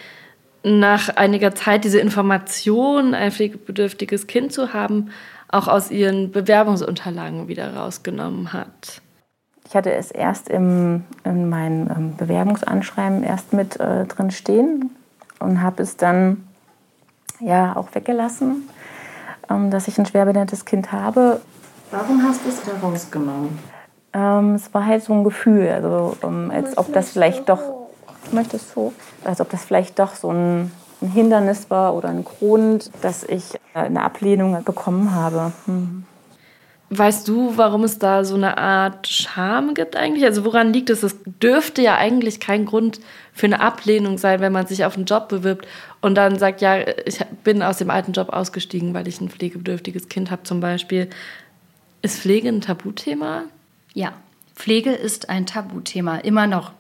nach 0.64 1.10
einiger 1.10 1.54
Zeit 1.54 1.84
diese 1.84 2.00
Information, 2.00 3.14
ein 3.14 3.32
pflegebedürftiges 3.32 4.26
Kind 4.26 4.52
zu 4.52 4.74
haben, 4.74 5.12
auch 5.52 5.68
aus 5.68 5.92
ihren 5.92 6.32
Bewerbungsunterlagen 6.32 7.48
wieder 7.48 7.76
rausgenommen 7.76 8.54
hat. 8.54 9.02
Ich 9.68 9.76
hatte 9.76 9.92
es 9.92 10.10
erst 10.12 10.50
im, 10.50 11.04
in 11.24 11.50
meinem 11.50 11.90
ähm, 11.90 12.16
Bewerbungsanschreiben 12.18 13.24
erst 13.24 13.54
mit 13.54 13.80
äh, 13.80 14.06
drin 14.06 14.32
stehen 14.32 14.90
und 15.40 15.62
habe 15.62 15.84
es 15.84 15.96
dann 15.98 16.48
ja 17.40 17.76
auch 17.76 17.94
weggelassen, 17.94 18.68
ähm, 19.50 19.70
dass 19.70 19.88
ich 19.88 19.98
ein 19.98 20.06
schwerbehindertes 20.06 20.66
Kind 20.66 20.92
habe. 20.92 21.42
Warum 21.92 22.24
hast 22.24 22.46
du 22.46 22.50
es 22.50 22.62
da 22.64 22.72
rausgenommen? 22.82 23.60
Ähm, 24.14 24.56
es 24.56 24.74
war 24.74 24.86
halt 24.86 25.04
so 25.04 25.14
ein 25.14 25.24
Gefühl, 25.24 25.70
also 25.70 26.18
ähm, 26.24 26.52
als 26.54 26.78
ob 26.78 26.92
das 26.94 27.12
vielleicht 27.12 27.48
doch, 27.48 27.62
möchtest 28.32 28.76
du, 28.76 28.92
als 29.24 29.40
ob 29.40 29.50
das 29.50 29.64
vielleicht 29.64 30.00
doch 30.00 30.16
so 30.16 30.32
ein 30.32 30.72
ein 31.02 31.12
Hindernis 31.12 31.70
war 31.70 31.96
oder 31.96 32.10
ein 32.10 32.24
Grund, 32.24 32.92
dass 33.02 33.24
ich 33.24 33.44
eine 33.74 34.02
Ablehnung 34.02 34.64
bekommen 34.64 35.14
habe. 35.14 35.52
Hm. 35.66 36.04
Weißt 36.92 37.28
du, 37.28 37.56
warum 37.56 37.84
es 37.84 38.00
da 38.00 38.24
so 38.24 38.34
eine 38.34 38.58
Art 38.58 39.08
Scham 39.08 39.76
gibt 39.76 39.96
eigentlich? 39.96 40.26
Also 40.26 40.44
woran 40.44 40.74
liegt 40.74 40.90
es? 40.90 41.04
Es 41.04 41.18
dürfte 41.24 41.84
ja 41.84 41.98
eigentlich 41.98 42.40
kein 42.40 42.66
Grund 42.66 43.00
für 43.32 43.46
eine 43.46 43.62
Ablehnung 43.62 44.18
sein, 44.18 44.40
wenn 44.40 44.52
man 44.52 44.66
sich 44.66 44.84
auf 44.86 44.96
einen 44.96 45.06
Job 45.06 45.30
bewirbt 45.30 45.68
und 46.02 46.16
dann 46.16 46.40
sagt, 46.40 46.62
ja, 46.62 46.80
ich 47.06 47.24
bin 47.44 47.62
aus 47.62 47.78
dem 47.78 47.92
alten 47.92 48.14
Job 48.14 48.30
ausgestiegen, 48.30 48.96
weil 48.96 49.08
ich 49.08 49.22
ein 49.22 49.30
pflegebedürftiges 49.30 50.10
Kind 50.10 50.32
habe 50.32 50.44
zum 50.44 50.62
Beispiel. 50.62 51.12
Ist 52.02 52.22
Pflege 52.22 52.50
ein 52.50 52.62
Tabuthema? 52.62 53.44
Ja, 53.94 54.14
Pflege 54.56 54.92
ist 54.92 55.30
ein 55.30 55.46
Tabuthema, 55.46 56.18
immer 56.18 56.48
noch. 56.48 56.72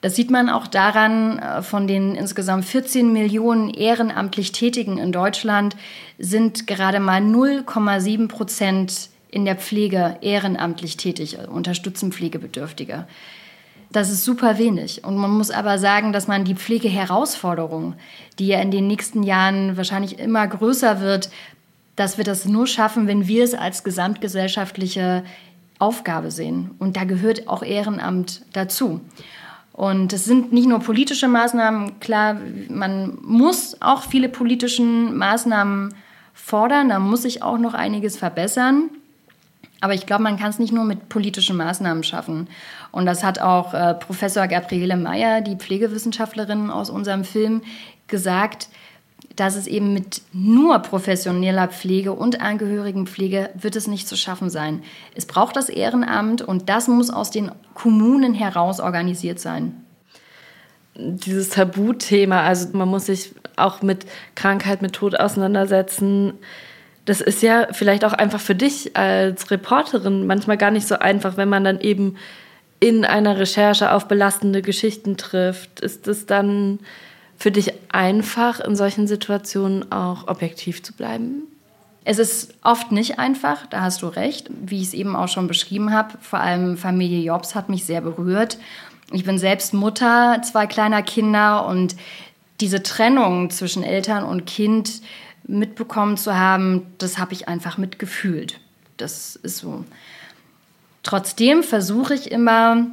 Das 0.00 0.14
sieht 0.14 0.30
man 0.30 0.48
auch 0.48 0.66
daran, 0.66 1.38
äh, 1.38 1.62
von 1.62 1.86
den 1.86 2.14
insgesamt 2.14 2.64
14 2.64 3.12
Millionen 3.12 3.70
ehrenamtlich 3.70 4.52
Tätigen 4.52 4.98
in 4.98 5.12
Deutschland 5.12 5.76
sind 6.18 6.66
gerade 6.66 7.00
mal 7.00 7.20
0,7 7.20 8.28
Prozent 8.28 9.10
in 9.30 9.44
der 9.44 9.56
Pflege 9.56 10.16
ehrenamtlich 10.20 10.96
tätig, 10.96 11.38
also 11.38 11.50
unterstützen 11.50 12.12
Pflegebedürftige. 12.12 13.06
Das 13.90 14.10
ist 14.10 14.24
super 14.24 14.58
wenig. 14.58 15.04
Und 15.04 15.16
man 15.16 15.30
muss 15.30 15.50
aber 15.50 15.78
sagen, 15.78 16.12
dass 16.12 16.28
man 16.28 16.44
die 16.44 16.54
Pflegeherausforderung, 16.54 17.94
die 18.38 18.48
ja 18.48 18.60
in 18.60 18.70
den 18.70 18.86
nächsten 18.86 19.22
Jahren 19.22 19.76
wahrscheinlich 19.76 20.18
immer 20.18 20.46
größer 20.46 21.00
wird, 21.00 21.30
dass 21.96 22.16
wir 22.18 22.24
das 22.24 22.44
nur 22.44 22.66
schaffen, 22.66 23.08
wenn 23.08 23.26
wir 23.26 23.42
es 23.42 23.54
als 23.54 23.84
gesamtgesellschaftliche 23.84 25.24
Aufgabe 25.78 26.30
sehen. 26.30 26.72
Und 26.78 26.96
da 26.96 27.04
gehört 27.04 27.48
auch 27.48 27.62
Ehrenamt 27.62 28.42
dazu. 28.52 29.00
Und 29.78 30.12
es 30.12 30.24
sind 30.24 30.52
nicht 30.52 30.66
nur 30.66 30.80
politische 30.80 31.28
Maßnahmen, 31.28 32.00
klar, 32.00 32.36
man 32.68 33.16
muss 33.22 33.76
auch 33.78 34.02
viele 34.02 34.28
politische 34.28 34.82
Maßnahmen 34.82 35.94
fordern, 36.34 36.88
da 36.88 36.98
muss 36.98 37.22
sich 37.22 37.44
auch 37.44 37.58
noch 37.58 37.74
einiges 37.74 38.16
verbessern. 38.16 38.90
Aber 39.80 39.94
ich 39.94 40.04
glaube, 40.04 40.24
man 40.24 40.36
kann 40.36 40.50
es 40.50 40.58
nicht 40.58 40.72
nur 40.72 40.82
mit 40.82 41.08
politischen 41.08 41.56
Maßnahmen 41.56 42.02
schaffen. 42.02 42.48
Und 42.90 43.06
das 43.06 43.22
hat 43.22 43.38
auch 43.38 43.72
äh, 43.72 43.94
Professor 43.94 44.48
Gabriele 44.48 44.96
Meyer, 44.96 45.42
die 45.42 45.54
Pflegewissenschaftlerin 45.54 46.70
aus 46.70 46.90
unserem 46.90 47.22
Film, 47.22 47.62
gesagt 48.08 48.70
dass 49.38 49.54
es 49.54 49.68
eben 49.68 49.92
mit 49.92 50.22
nur 50.32 50.80
professioneller 50.80 51.68
Pflege 51.68 52.12
und 52.12 52.40
Angehörigenpflege 52.40 53.50
wird 53.54 53.76
es 53.76 53.86
nicht 53.86 54.08
zu 54.08 54.16
schaffen 54.16 54.50
sein. 54.50 54.82
Es 55.14 55.26
braucht 55.26 55.54
das 55.54 55.68
Ehrenamt 55.68 56.42
und 56.42 56.68
das 56.68 56.88
muss 56.88 57.08
aus 57.10 57.30
den 57.30 57.52
Kommunen 57.74 58.34
heraus 58.34 58.80
organisiert 58.80 59.38
sein. 59.38 59.84
Dieses 60.96 61.50
Tabuthema, 61.50 62.42
also 62.42 62.76
man 62.76 62.88
muss 62.88 63.06
sich 63.06 63.32
auch 63.54 63.80
mit 63.82 64.06
Krankheit, 64.34 64.82
mit 64.82 64.94
Tod 64.94 65.14
auseinandersetzen. 65.14 66.32
Das 67.04 67.20
ist 67.20 67.40
ja 67.40 67.68
vielleicht 67.70 68.04
auch 68.04 68.14
einfach 68.14 68.40
für 68.40 68.56
dich 68.56 68.96
als 68.96 69.52
Reporterin 69.52 70.26
manchmal 70.26 70.58
gar 70.58 70.72
nicht 70.72 70.88
so 70.88 70.98
einfach, 70.98 71.36
wenn 71.36 71.48
man 71.48 71.62
dann 71.62 71.80
eben 71.80 72.16
in 72.80 73.04
einer 73.04 73.38
Recherche 73.38 73.92
auf 73.92 74.08
belastende 74.08 74.62
Geschichten 74.62 75.16
trifft. 75.16 75.78
Ist 75.78 76.08
es 76.08 76.26
dann 76.26 76.80
für 77.38 77.50
dich 77.50 77.72
einfach, 77.90 78.60
in 78.60 78.76
solchen 78.76 79.06
Situationen 79.06 79.90
auch 79.92 80.28
objektiv 80.28 80.82
zu 80.82 80.92
bleiben? 80.92 81.44
Es 82.04 82.18
ist 82.18 82.54
oft 82.62 82.90
nicht 82.90 83.18
einfach, 83.18 83.66
da 83.66 83.80
hast 83.80 84.02
du 84.02 84.06
recht, 84.06 84.50
wie 84.50 84.80
ich 84.80 84.88
es 84.88 84.94
eben 84.94 85.14
auch 85.14 85.28
schon 85.28 85.46
beschrieben 85.46 85.92
habe. 85.92 86.18
Vor 86.20 86.40
allem 86.40 86.76
Familie 86.76 87.20
Jobs 87.20 87.54
hat 87.54 87.68
mich 87.68 87.84
sehr 87.84 88.00
berührt. 88.00 88.58
Ich 89.12 89.24
bin 89.24 89.38
selbst 89.38 89.72
Mutter 89.72 90.40
zwei 90.42 90.66
kleiner 90.66 91.02
Kinder 91.02 91.66
und 91.66 91.96
diese 92.60 92.82
Trennung 92.82 93.50
zwischen 93.50 93.82
Eltern 93.82 94.24
und 94.24 94.46
Kind 94.46 95.00
mitbekommen 95.46 96.16
zu 96.16 96.36
haben, 96.36 96.86
das 96.98 97.18
habe 97.18 97.32
ich 97.32 97.48
einfach 97.48 97.78
mitgefühlt. 97.78 98.58
Das 98.96 99.36
ist 99.36 99.58
so. 99.58 99.84
Trotzdem 101.02 101.62
versuche 101.62 102.14
ich 102.14 102.30
immer, 102.30 102.86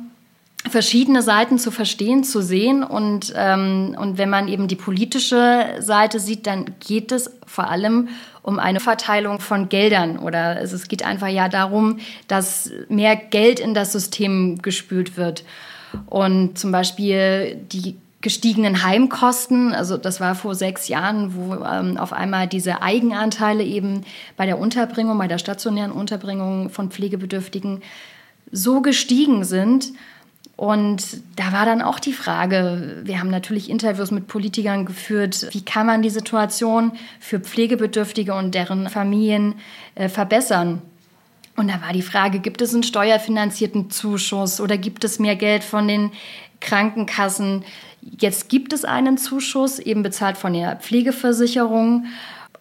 verschiedene 0.70 1.22
Seiten 1.22 1.60
zu 1.60 1.72
verstehen, 1.72 2.24
zu 2.24 2.42
sehen. 2.42 2.84
Und, 2.84 3.34
ähm, 3.36 3.96
und 4.00 4.18
wenn 4.18 4.30
man 4.30 4.48
eben 4.48 4.68
die 4.68 4.76
politische 4.76 5.76
Seite 5.80 6.20
sieht, 6.20 6.48
dann 6.48 6.76
geht 6.80 7.12
es 7.12 7.32
vor 7.46 7.70
allem 7.70 8.10
um 8.42 8.60
eine 8.60 8.80
Verteilung 8.80 9.40
von 9.40 9.70
Geldern. 9.70 10.20
Oder 10.20 10.62
es 10.62 10.88
geht 10.88 11.06
einfach 11.06 11.28
ja 11.28 11.50
darum, 11.50 12.00
dass 12.28 12.72
mehr 12.90 13.16
Geld 13.16 13.60
in 13.60 13.74
das 13.74 13.92
System 13.92 14.62
gespült 14.62 15.18
wird. 15.18 15.44
Und 16.08 16.58
zum 16.58 16.72
Beispiel 16.72 17.58
die 17.72 17.96
gestiegenen 18.22 18.84
Heimkosten, 18.84 19.72
also 19.72 19.98
das 19.98 20.20
war 20.20 20.34
vor 20.34 20.56
sechs 20.56 20.88
Jahren, 20.88 21.36
wo 21.36 21.64
ähm, 21.64 21.98
auf 21.98 22.12
einmal 22.12 22.48
diese 22.48 22.82
Eigenanteile 22.82 23.64
eben 23.64 24.04
bei 24.36 24.48
der 24.48 24.58
Unterbringung, 24.58 25.16
bei 25.20 25.28
der 25.28 25.38
stationären 25.38 25.92
Unterbringung 25.92 26.72
von 26.72 26.90
Pflegebedürftigen 26.90 27.82
so 28.52 28.82
gestiegen 28.82 29.44
sind. 29.44 29.94
Und 30.58 31.22
da 31.36 31.52
war 31.52 31.66
dann 31.66 31.82
auch 31.82 32.00
die 32.00 32.14
Frage, 32.14 33.02
wir 33.04 33.20
haben 33.20 33.30
natürlich 33.30 33.70
Interviews 33.70 34.12
mit 34.12 34.28
Politikern 34.28 34.86
geführt, 34.86 35.48
wie 35.52 35.66
kann 35.66 35.86
man 35.86 36.02
die 36.02 36.10
Situation 36.10 36.94
für 37.20 37.42
Pflegebedürftige 37.42 38.34
und 38.34 38.56
deren 38.56 38.90
Familien 38.90 39.56
äh, 39.96 40.08
verbessern? 40.08 40.82
Und 41.58 41.70
da 41.70 41.82
war 41.82 41.92
die 41.94 42.02
Frage, 42.02 42.40
gibt 42.40 42.62
es 42.62 42.74
einen 42.74 42.84
steuerfinanzierten 42.84 43.90
Zuschuss 43.90 44.62
oder 44.62 44.78
gibt 44.78 45.04
es 45.04 45.20
mehr 45.20 45.36
Geld 45.36 45.64
von 45.64 45.88
den 45.88 46.12
Krankenkassen? 46.62 47.64
Jetzt 48.02 48.50
gibt 48.50 48.72
es 48.72 48.86
einen 48.86 49.18
Zuschuss, 49.18 49.80
eben 49.80 50.04
bezahlt 50.04 50.38
von 50.38 50.54
der 50.54 50.78
Pflegeversicherung. 50.78 52.06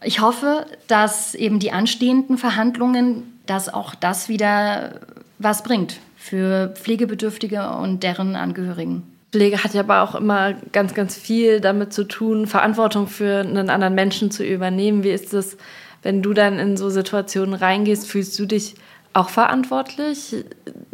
Ich 0.02 0.20
hoffe, 0.20 0.66
dass 0.88 1.34
eben 1.34 1.58
die 1.58 1.72
anstehenden 1.72 2.38
Verhandlungen, 2.38 3.40
dass 3.46 3.72
auch 3.72 3.94
das 3.94 4.28
wieder 4.28 5.00
was 5.44 5.62
bringt 5.62 6.00
für 6.16 6.68
Pflegebedürftige 6.74 7.68
und 7.70 8.02
deren 8.02 8.34
Angehörigen. 8.34 9.02
Pflege 9.30 9.62
hat 9.62 9.74
ja 9.74 9.80
aber 9.80 10.02
auch 10.02 10.14
immer 10.14 10.54
ganz, 10.72 10.94
ganz 10.94 11.16
viel 11.16 11.60
damit 11.60 11.92
zu 11.92 12.04
tun, 12.04 12.46
Verantwortung 12.46 13.08
für 13.08 13.40
einen 13.40 13.68
anderen 13.68 13.94
Menschen 13.94 14.30
zu 14.30 14.44
übernehmen. 14.44 15.02
Wie 15.02 15.10
ist 15.10 15.34
es, 15.34 15.56
wenn 16.02 16.22
du 16.22 16.32
dann 16.32 16.58
in 16.58 16.76
so 16.76 16.88
Situationen 16.88 17.54
reingehst, 17.54 18.08
fühlst 18.08 18.38
du 18.38 18.46
dich 18.46 18.76
auch 19.12 19.28
verantwortlich 19.28 20.44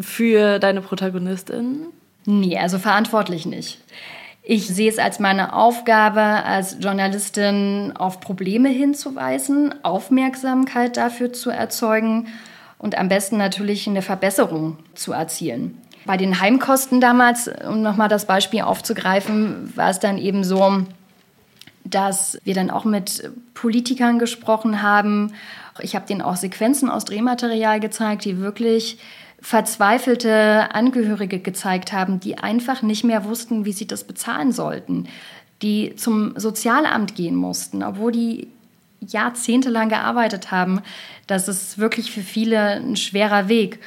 für 0.01 0.59
deine 0.59 0.81
Protagonistin? 0.81 1.87
Nee, 2.27 2.59
also 2.59 2.79
verantwortlich 2.79 3.47
nicht. 3.47 3.79
Ich 4.43 4.67
sehe 4.67 4.91
es 4.91 4.99
als 4.99 5.21
meine 5.21 5.53
Aufgabe 5.55 6.21
als 6.21 6.79
Journalistin, 6.81 7.93
auf 7.95 8.21
Probleme 8.21 8.71
hinzuweisen, 8.71 9.75
Aufmerksamkeit 9.85 10.97
dafür 10.97 11.33
zu 11.33 11.51
erzeugen 11.51 12.27
und 12.81 12.99
am 12.99 13.09
besten 13.09 13.37
natürlich 13.37 13.87
eine 13.87 14.03
Verbesserung 14.03 14.79
zu 14.95 15.13
erzielen. 15.13 15.79
Bei 16.07 16.17
den 16.17 16.41
Heimkosten 16.41 17.01
damals, 17.01 17.49
um 17.69 17.83
nochmal 17.83 18.09
das 18.09 18.25
Beispiel 18.25 18.63
aufzugreifen, 18.63 19.73
war 19.77 19.91
es 19.91 20.01
dann 20.01 20.17
eben 20.17 20.45
so, 20.45 20.83
dass 21.85 22.39
wir 22.43 22.55
dann 22.55 22.71
auch 22.71 22.85
mit 22.85 23.31
Politikern 23.53 24.19
gesprochen 24.19 24.83
haben. 24.83 25.35
Ich 25.81 25.95
habe 25.95 26.07
denen 26.07 26.23
auch 26.23 26.37
Sequenzen 26.37 26.89
aus 26.89 27.05
Drehmaterial 27.05 27.81
gezeigt, 27.81 28.25
die 28.25 28.39
wirklich 28.39 28.99
verzweifelte 29.43 30.75
Angehörige 30.75 31.39
gezeigt 31.39 31.93
haben, 31.93 32.19
die 32.19 32.39
einfach 32.39 32.81
nicht 32.81 33.05
mehr 33.05 33.25
wussten, 33.25 33.67
wie 33.67 33.73
sie 33.73 33.87
das 33.87 34.05
bezahlen 34.05 34.53
sollten, 34.53 35.07
die 35.61 35.95
zum 35.97 36.33
Sozialamt 36.39 37.15
gehen 37.15 37.35
mussten, 37.35 37.83
obwohl 37.83 38.13
die 38.13 38.49
jahrzehntelang 39.01 39.89
gearbeitet 39.89 40.51
haben. 40.51 40.81
Das 41.27 41.49
ist 41.49 41.79
wirklich 41.79 42.11
für 42.13 42.23
viele 42.23 42.59
ein 42.59 42.97
schwerer 42.97 43.49
Weg. 43.49 43.81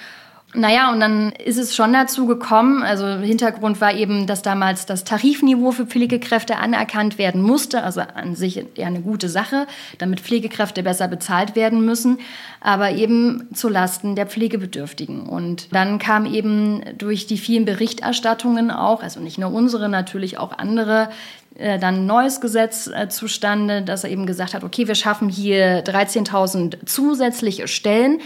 Naja, 0.56 0.91
und 0.91 0.99
dann 0.99 1.32
ist 1.32 1.58
es 1.58 1.76
schon 1.76 1.93
dazu 1.93 2.28
gekommen, 2.28 2.84
also 2.84 3.08
Hintergrund 3.08 3.82
war 3.82 3.95
eben, 3.95 4.28
dass 4.28 4.43
damals 4.43 4.86
das 4.86 5.04
Tarifniveau 5.04 5.71
für 5.71 5.88
Pflegekräfte 5.88 6.58
anerkannt 6.58 7.17
werden 7.17 7.41
musste, 7.41 7.84
also 7.84 8.02
an 8.02 8.36
sich 8.36 8.63
ja 8.76 8.86
eine 8.86 9.02
gute 9.02 9.30
Sache, 9.30 9.65
damit 9.97 10.19
Pflegekräfte 10.19 10.84
besser 10.84 11.08
bezahlt 11.08 11.56
werden 11.56 11.84
müssen, 11.84 12.19
aber 12.62 12.91
eben 12.91 13.47
zu 13.56 13.67
Lasten 13.67 14.15
der 14.15 14.28
Pflegebedürftigen. 14.28 15.21
Und 15.21 15.73
dann 15.73 15.97
kam 15.97 16.28
eben 16.28 16.84
durch 16.99 17.26
die 17.26 17.39
vielen 17.39 17.65
Berichterstattungen 17.65 18.69
auch, 18.69 19.02
also 19.02 19.19
nicht 19.21 19.39
nur 19.39 19.52
unsere, 19.52 19.89
natürlich 19.89 20.38
auch 20.38 20.56
andere, 20.56 21.10
äh, 21.56 21.80
dann 21.80 21.96
ein 21.96 22.06
neues 22.06 22.42
Gesetz 22.42 22.88
äh, 22.88 23.10
zustande, 23.10 23.82
dass 23.82 24.04
er 24.04 24.10
eben 24.10 24.26
gesagt 24.26 24.54
hat, 24.54 24.63
okay, 24.63 24.88
wir 24.88 24.96
schaffen 24.96 25.30
hier 25.30 25.84
13.000 25.84 26.86
zusätzliche 26.86 27.68
Stellen 27.68 28.20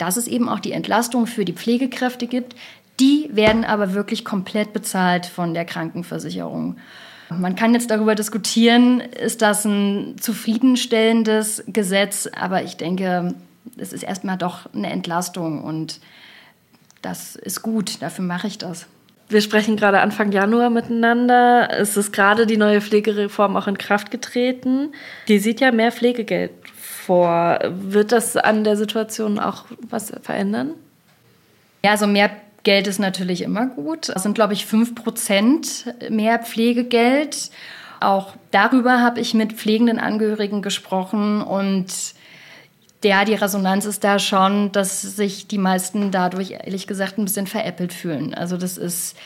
dass 0.00 0.16
es 0.16 0.26
eben 0.26 0.48
auch 0.48 0.60
die 0.60 0.72
Entlastung 0.72 1.26
für 1.26 1.44
die 1.44 1.52
Pflegekräfte 1.52 2.26
gibt. 2.26 2.56
Die 2.98 3.28
werden 3.32 3.64
aber 3.64 3.92
wirklich 3.92 4.24
komplett 4.24 4.72
bezahlt 4.72 5.26
von 5.26 5.52
der 5.52 5.66
Krankenversicherung. 5.66 6.76
Man 7.28 7.54
kann 7.54 7.74
jetzt 7.74 7.90
darüber 7.90 8.14
diskutieren, 8.14 9.00
ist 9.00 9.42
das 9.42 9.64
ein 9.64 10.16
zufriedenstellendes 10.18 11.64
Gesetz, 11.66 12.28
aber 12.34 12.62
ich 12.64 12.76
denke, 12.76 13.34
es 13.76 13.92
ist 13.92 14.02
erstmal 14.02 14.36
doch 14.36 14.72
eine 14.74 14.90
Entlastung 14.90 15.62
und 15.62 16.00
das 17.02 17.36
ist 17.36 17.62
gut, 17.62 18.02
dafür 18.02 18.24
mache 18.24 18.46
ich 18.46 18.58
das. 18.58 18.86
Wir 19.30 19.40
sprechen 19.40 19.76
gerade 19.76 20.00
Anfang 20.00 20.32
Januar 20.32 20.70
miteinander. 20.70 21.68
Es 21.70 21.96
ist 21.96 22.12
gerade 22.12 22.46
die 22.46 22.56
neue 22.56 22.80
Pflegereform 22.80 23.56
auch 23.56 23.68
in 23.68 23.78
Kraft 23.78 24.10
getreten. 24.10 24.92
Die 25.28 25.38
sieht 25.38 25.60
ja 25.60 25.70
mehr 25.70 25.92
Pflegegeld 25.92 26.50
vor. 26.74 27.60
Wird 27.64 28.10
das 28.10 28.36
an 28.36 28.64
der 28.64 28.76
Situation 28.76 29.38
auch 29.38 29.66
was 29.88 30.12
verändern? 30.22 30.72
Ja, 31.84 31.92
also 31.92 32.08
mehr 32.08 32.30
Geld 32.64 32.88
ist 32.88 32.98
natürlich 32.98 33.42
immer 33.42 33.66
gut. 33.66 34.08
Es 34.08 34.24
sind, 34.24 34.34
glaube 34.34 34.52
ich, 34.52 34.66
5 34.66 34.96
Prozent 34.96 35.94
mehr 36.10 36.40
Pflegegeld. 36.40 37.50
Auch 38.00 38.34
darüber 38.50 39.00
habe 39.00 39.20
ich 39.20 39.32
mit 39.32 39.52
pflegenden 39.52 40.00
Angehörigen 40.00 40.60
gesprochen 40.60 41.40
und 41.40 41.86
ja, 43.04 43.24
die 43.24 43.34
Resonanz 43.34 43.86
ist 43.86 44.04
da 44.04 44.18
schon, 44.18 44.72
dass 44.72 45.02
sich 45.02 45.46
die 45.46 45.58
meisten 45.58 46.10
dadurch 46.10 46.52
ehrlich 46.52 46.86
gesagt 46.86 47.18
ein 47.18 47.24
bisschen 47.24 47.46
veräppelt 47.46 47.92
fühlen. 47.92 48.34
Also 48.34 48.56
das 48.56 48.76
ist 48.76 49.16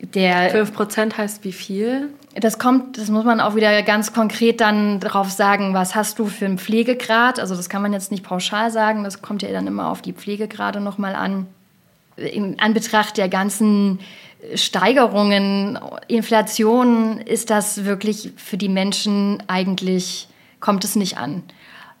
der 0.00 0.50
5 0.50 0.74
Prozent 0.74 1.16
heißt 1.16 1.44
wie 1.44 1.52
viel? 1.52 2.10
Das 2.34 2.58
kommt, 2.58 2.98
das 2.98 3.08
muss 3.08 3.24
man 3.24 3.40
auch 3.40 3.54
wieder 3.54 3.82
ganz 3.82 4.12
konkret 4.12 4.60
dann 4.60 5.00
darauf 5.00 5.30
sagen, 5.30 5.72
was 5.72 5.94
hast 5.94 6.18
du 6.18 6.26
für 6.26 6.46
einen 6.46 6.58
Pflegegrad? 6.58 7.38
Also 7.38 7.54
das 7.54 7.68
kann 7.68 7.82
man 7.82 7.92
jetzt 7.92 8.10
nicht 8.10 8.24
pauschal 8.24 8.70
sagen, 8.70 9.04
das 9.04 9.22
kommt 9.22 9.42
ja 9.42 9.50
dann 9.52 9.66
immer 9.66 9.88
auf 9.88 10.02
die 10.02 10.12
Pflegegrade 10.12 10.80
nochmal 10.80 11.14
an. 11.14 11.46
In 12.16 12.58
Anbetracht 12.60 13.16
der 13.16 13.28
ganzen 13.28 14.00
Steigerungen, 14.54 15.78
Inflation 16.08 17.18
ist 17.20 17.50
das 17.50 17.84
wirklich 17.84 18.32
für 18.36 18.56
die 18.56 18.68
Menschen 18.68 19.42
eigentlich, 19.46 20.28
kommt 20.60 20.84
es 20.84 20.96
nicht 20.96 21.16
an. 21.16 21.42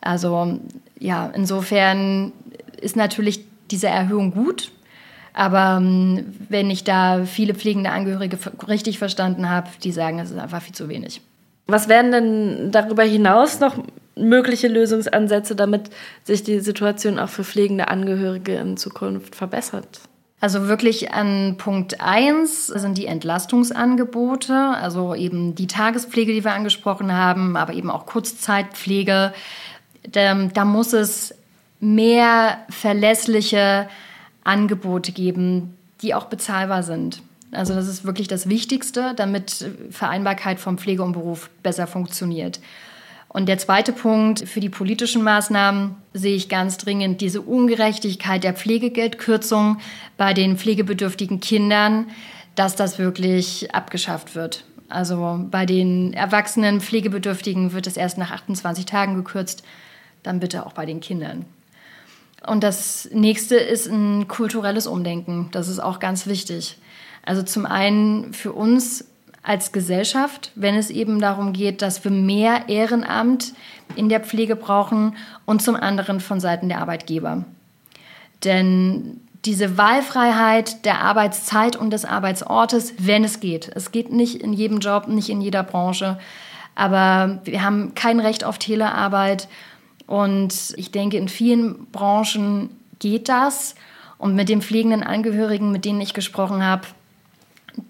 Also 0.04 0.58
ja, 0.98 1.30
insofern 1.34 2.32
ist 2.80 2.96
natürlich 2.96 3.44
diese 3.70 3.88
Erhöhung 3.88 4.32
gut, 4.32 4.70
aber 5.32 5.78
ähm, 5.80 6.34
wenn 6.48 6.70
ich 6.70 6.84
da 6.84 7.24
viele 7.24 7.54
pflegende 7.54 7.90
Angehörige 7.90 8.38
richtig 8.68 8.98
verstanden 8.98 9.50
habe, 9.50 9.68
die 9.82 9.92
sagen, 9.92 10.18
es 10.18 10.30
ist 10.30 10.38
einfach 10.38 10.62
viel 10.62 10.74
zu 10.74 10.88
wenig. 10.88 11.20
Was 11.66 11.88
wären 11.88 12.12
denn 12.12 12.70
darüber 12.70 13.02
hinaus 13.02 13.58
noch 13.58 13.82
mögliche 14.16 14.68
Lösungsansätze, 14.68 15.56
damit 15.56 15.90
sich 16.22 16.42
die 16.42 16.60
Situation 16.60 17.18
auch 17.18 17.30
für 17.30 17.42
pflegende 17.42 17.88
Angehörige 17.88 18.54
in 18.56 18.76
Zukunft 18.76 19.34
verbessert? 19.34 20.00
Also 20.40 20.68
wirklich 20.68 21.12
an 21.12 21.56
Punkt 21.56 22.02
1 22.02 22.66
sind 22.66 22.98
die 22.98 23.06
Entlastungsangebote, 23.06 24.54
also 24.54 25.14
eben 25.14 25.54
die 25.54 25.66
Tagespflege, 25.66 26.34
die 26.34 26.44
wir 26.44 26.52
angesprochen 26.52 27.14
haben, 27.14 27.56
aber 27.56 27.72
eben 27.72 27.90
auch 27.90 28.04
Kurzzeitpflege. 28.04 29.32
Da, 30.10 30.34
da 30.34 30.64
muss 30.64 30.92
es 30.92 31.34
mehr 31.80 32.58
verlässliche 32.68 33.88
Angebote 34.42 35.12
geben, 35.12 35.76
die 36.02 36.14
auch 36.14 36.26
bezahlbar 36.26 36.82
sind. 36.82 37.22
Also 37.52 37.74
das 37.74 37.88
ist 37.88 38.04
wirklich 38.04 38.28
das 38.28 38.48
Wichtigste, 38.48 39.14
damit 39.16 39.70
Vereinbarkeit 39.90 40.58
vom 40.58 40.76
Pflege 40.78 41.02
und 41.02 41.12
Beruf 41.12 41.50
besser 41.62 41.86
funktioniert. 41.86 42.60
Und 43.28 43.48
der 43.48 43.58
zweite 43.58 43.92
Punkt 43.92 44.48
für 44.48 44.60
die 44.60 44.68
politischen 44.68 45.22
Maßnahmen 45.22 45.96
sehe 46.12 46.36
ich 46.36 46.48
ganz 46.48 46.78
dringend 46.78 47.20
diese 47.20 47.40
Ungerechtigkeit 47.42 48.44
der 48.44 48.54
Pflegegeldkürzung 48.54 49.78
bei 50.16 50.34
den 50.34 50.56
pflegebedürftigen 50.56 51.40
Kindern, 51.40 52.06
dass 52.54 52.76
das 52.76 52.98
wirklich 53.00 53.74
abgeschafft 53.74 54.36
wird. 54.36 54.64
Also 54.88 55.40
bei 55.50 55.66
den 55.66 56.12
erwachsenen 56.12 56.80
Pflegebedürftigen 56.80 57.72
wird 57.72 57.88
es 57.88 57.96
erst 57.96 58.18
nach 58.18 58.30
28 58.30 58.86
Tagen 58.86 59.16
gekürzt. 59.16 59.64
Dann 60.24 60.40
bitte 60.40 60.66
auch 60.66 60.72
bei 60.72 60.86
den 60.86 61.00
Kindern. 61.00 61.44
Und 62.46 62.62
das 62.64 63.08
nächste 63.12 63.56
ist 63.56 63.86
ein 63.86 64.28
kulturelles 64.28 64.86
Umdenken. 64.86 65.48
Das 65.52 65.68
ist 65.68 65.78
auch 65.78 66.00
ganz 66.00 66.26
wichtig. 66.26 66.76
Also 67.24 67.42
zum 67.42 67.64
einen 67.64 68.34
für 68.34 68.52
uns 68.52 69.06
als 69.42 69.72
Gesellschaft, 69.72 70.50
wenn 70.54 70.74
es 70.74 70.90
eben 70.90 71.20
darum 71.20 71.52
geht, 71.52 71.82
dass 71.82 72.02
wir 72.02 72.10
mehr 72.10 72.68
Ehrenamt 72.68 73.52
in 73.94 74.08
der 74.08 74.20
Pflege 74.20 74.56
brauchen 74.56 75.16
und 75.44 75.62
zum 75.62 75.76
anderen 75.76 76.20
von 76.20 76.40
Seiten 76.40 76.68
der 76.68 76.80
Arbeitgeber. 76.80 77.44
Denn 78.42 79.20
diese 79.44 79.76
Wahlfreiheit 79.76 80.86
der 80.86 81.02
Arbeitszeit 81.02 81.76
und 81.76 81.90
des 81.90 82.06
Arbeitsortes, 82.06 82.94
wenn 82.98 83.24
es 83.24 83.40
geht. 83.40 83.70
Es 83.74 83.92
geht 83.92 84.10
nicht 84.10 84.36
in 84.36 84.54
jedem 84.54 84.78
Job, 84.78 85.08
nicht 85.08 85.28
in 85.28 85.42
jeder 85.42 85.62
Branche, 85.62 86.18
aber 86.74 87.40
wir 87.44 87.62
haben 87.62 87.94
kein 87.94 88.20
Recht 88.20 88.44
auf 88.44 88.58
Telearbeit 88.58 89.48
und 90.06 90.74
ich 90.76 90.90
denke, 90.90 91.16
in 91.16 91.28
vielen 91.28 91.86
Branchen 91.86 92.70
geht 92.98 93.28
das. 93.28 93.74
Und 94.18 94.34
mit 94.34 94.48
den 94.48 94.62
pflegenden 94.62 95.02
Angehörigen, 95.02 95.72
mit 95.72 95.84
denen 95.84 96.00
ich 96.00 96.14
gesprochen 96.14 96.64
habe, 96.64 96.86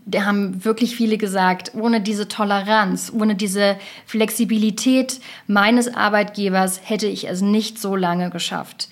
da 0.06 0.24
haben 0.24 0.64
wirklich 0.64 0.96
viele 0.96 1.18
gesagt, 1.18 1.72
ohne 1.74 2.00
diese 2.00 2.26
Toleranz, 2.26 3.12
ohne 3.14 3.34
diese 3.34 3.76
Flexibilität 4.06 5.20
meines 5.46 5.94
Arbeitgebers 5.94 6.80
hätte 6.82 7.06
ich 7.06 7.28
es 7.28 7.42
nicht 7.42 7.78
so 7.78 7.94
lange 7.94 8.30
geschafft, 8.30 8.88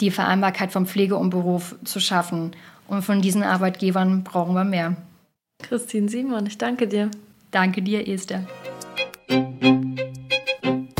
die 0.00 0.10
Vereinbarkeit 0.10 0.70
von 0.70 0.86
Pflege 0.86 1.16
und 1.16 1.30
Beruf 1.30 1.74
zu 1.84 2.00
schaffen. 2.00 2.52
Und 2.86 3.02
von 3.02 3.22
diesen 3.22 3.42
Arbeitgebern 3.42 4.22
brauchen 4.24 4.54
wir 4.54 4.64
mehr. 4.64 4.96
Christine 5.62 6.10
Simon, 6.10 6.44
ich 6.46 6.58
danke 6.58 6.86
dir. 6.86 7.10
Danke 7.50 7.80
dir, 7.80 8.06
Esther. 8.06 8.46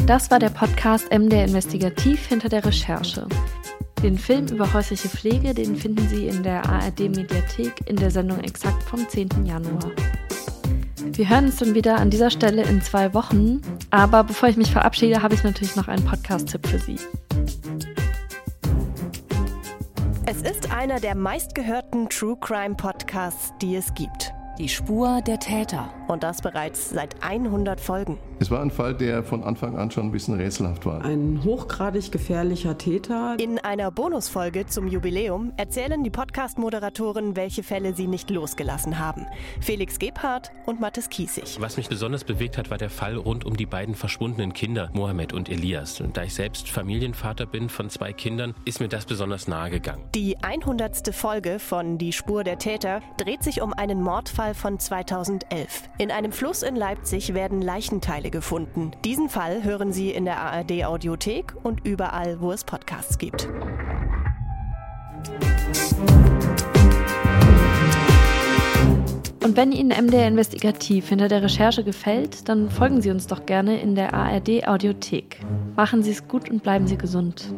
Das 0.06 0.30
war 0.30 0.38
der 0.38 0.50
Podcast 0.50 1.10
MDR 1.10 1.46
Investigativ 1.46 2.26
hinter 2.26 2.50
der 2.50 2.62
Recherche. 2.62 3.26
Den 4.02 4.18
Film 4.18 4.46
über 4.48 4.70
häusliche 4.74 5.08
Pflege, 5.08 5.54
den 5.54 5.76
finden 5.76 6.06
Sie 6.08 6.26
in 6.26 6.42
der 6.42 6.62
ARD 6.68 7.08
Mediathek 7.08 7.72
in 7.86 7.96
der 7.96 8.10
Sendung 8.10 8.38
Exakt 8.40 8.82
vom 8.82 9.08
10. 9.08 9.46
Januar. 9.46 9.90
Wir 11.12 11.26
hören 11.26 11.46
uns 11.46 11.56
dann 11.56 11.74
wieder 11.74 11.96
an 11.96 12.10
dieser 12.10 12.28
Stelle 12.28 12.64
in 12.64 12.82
zwei 12.82 13.14
Wochen. 13.14 13.62
Aber 13.90 14.24
bevor 14.24 14.50
ich 14.50 14.58
mich 14.58 14.70
verabschiede, 14.70 15.22
habe 15.22 15.32
ich 15.32 15.42
natürlich 15.42 15.74
noch 15.74 15.88
einen 15.88 16.04
Podcast-Tipp 16.04 16.66
für 16.66 16.78
Sie. 16.78 16.96
Es 20.26 20.42
ist 20.42 20.70
einer 20.70 21.00
der 21.00 21.14
meistgehörten 21.14 22.10
True 22.10 22.36
Crime 22.42 22.74
Podcasts, 22.74 23.54
die 23.62 23.76
es 23.76 23.94
gibt. 23.94 24.34
Die 24.58 24.68
Spur 24.68 25.22
der 25.26 25.38
Täter. 25.38 25.88
Und 26.08 26.22
das 26.22 26.42
bereits 26.42 26.90
seit 26.90 27.22
100 27.22 27.80
Folgen. 27.80 28.18
Es 28.40 28.50
war 28.50 28.60
ein 28.60 28.70
Fall, 28.70 28.94
der 28.94 29.22
von 29.22 29.42
Anfang 29.42 29.76
an 29.78 29.90
schon 29.90 30.06
ein 30.06 30.12
bisschen 30.12 30.34
rätselhaft 30.34 30.84
war. 30.84 31.04
Ein 31.04 31.40
hochgradig 31.44 32.12
gefährlicher 32.12 32.76
Täter. 32.76 33.36
In 33.38 33.58
einer 33.58 33.90
Bonusfolge 33.90 34.66
zum 34.66 34.88
Jubiläum 34.88 35.52
erzählen 35.56 36.02
die 36.02 36.10
Podcast-Moderatoren, 36.10 37.36
welche 37.36 37.62
Fälle 37.62 37.94
sie 37.94 38.06
nicht 38.06 38.30
losgelassen 38.30 38.98
haben. 38.98 39.26
Felix 39.60 39.98
Gebhardt 39.98 40.50
und 40.66 40.80
Mathis 40.80 41.08
Kiesig. 41.08 41.58
Was 41.60 41.76
mich 41.76 41.88
besonders 41.88 42.24
bewegt 42.24 42.58
hat, 42.58 42.70
war 42.70 42.78
der 42.78 42.90
Fall 42.90 43.16
rund 43.16 43.44
um 43.44 43.56
die 43.56 43.66
beiden 43.66 43.94
verschwundenen 43.94 44.52
Kinder, 44.52 44.90
Mohammed 44.92 45.32
und 45.32 45.48
Elias. 45.48 46.00
Und 46.00 46.16
da 46.16 46.24
ich 46.24 46.34
selbst 46.34 46.68
Familienvater 46.68 47.46
bin 47.46 47.68
von 47.68 47.88
zwei 47.88 48.12
Kindern, 48.12 48.54
ist 48.64 48.80
mir 48.80 48.88
das 48.88 49.06
besonders 49.06 49.48
nahe 49.48 49.70
gegangen. 49.70 50.04
Die 50.14 50.36
100. 50.42 51.14
Folge 51.14 51.58
von 51.58 51.98
Die 51.98 52.12
Spur 52.12 52.44
der 52.44 52.58
Täter 52.58 53.00
dreht 53.16 53.42
sich 53.42 53.62
um 53.62 53.72
einen 53.72 54.02
Mordfall 54.02 54.54
von 54.54 54.78
2011. 54.78 55.88
In 55.96 56.11
einem 56.11 56.33
Fluss 56.33 56.64
in 56.64 56.74
Leipzig 56.74 57.35
werden 57.35 57.62
Leichenteile 57.62 58.30
gefunden. 58.30 58.90
Diesen 59.04 59.28
Fall 59.28 59.62
hören 59.62 59.92
Sie 59.92 60.11
in 60.11 60.24
der 60.24 60.40
ARD 60.40 60.85
Audiothek 60.85 61.54
und 61.62 61.87
überall, 61.87 62.40
wo 62.40 62.50
es 62.50 62.64
Podcasts 62.64 63.16
gibt. 63.16 63.48
Und 69.44 69.57
wenn 69.57 69.70
Ihnen 69.70 69.90
MDR 69.90 70.26
Investigativ 70.26 71.11
hinter 71.11 71.28
der 71.28 71.44
Recherche 71.44 71.85
gefällt, 71.85 72.48
dann 72.48 72.70
folgen 72.70 73.00
Sie 73.00 73.11
uns 73.11 73.28
doch 73.28 73.46
gerne 73.46 73.80
in 73.80 73.94
der 73.94 74.14
ARD 74.14 74.66
Audiothek. 74.66 75.38
Machen 75.76 76.02
Sie 76.02 76.11
es 76.11 76.26
gut 76.26 76.50
und 76.50 76.64
bleiben 76.64 76.88
Sie 76.88 76.98
gesund. 76.98 77.54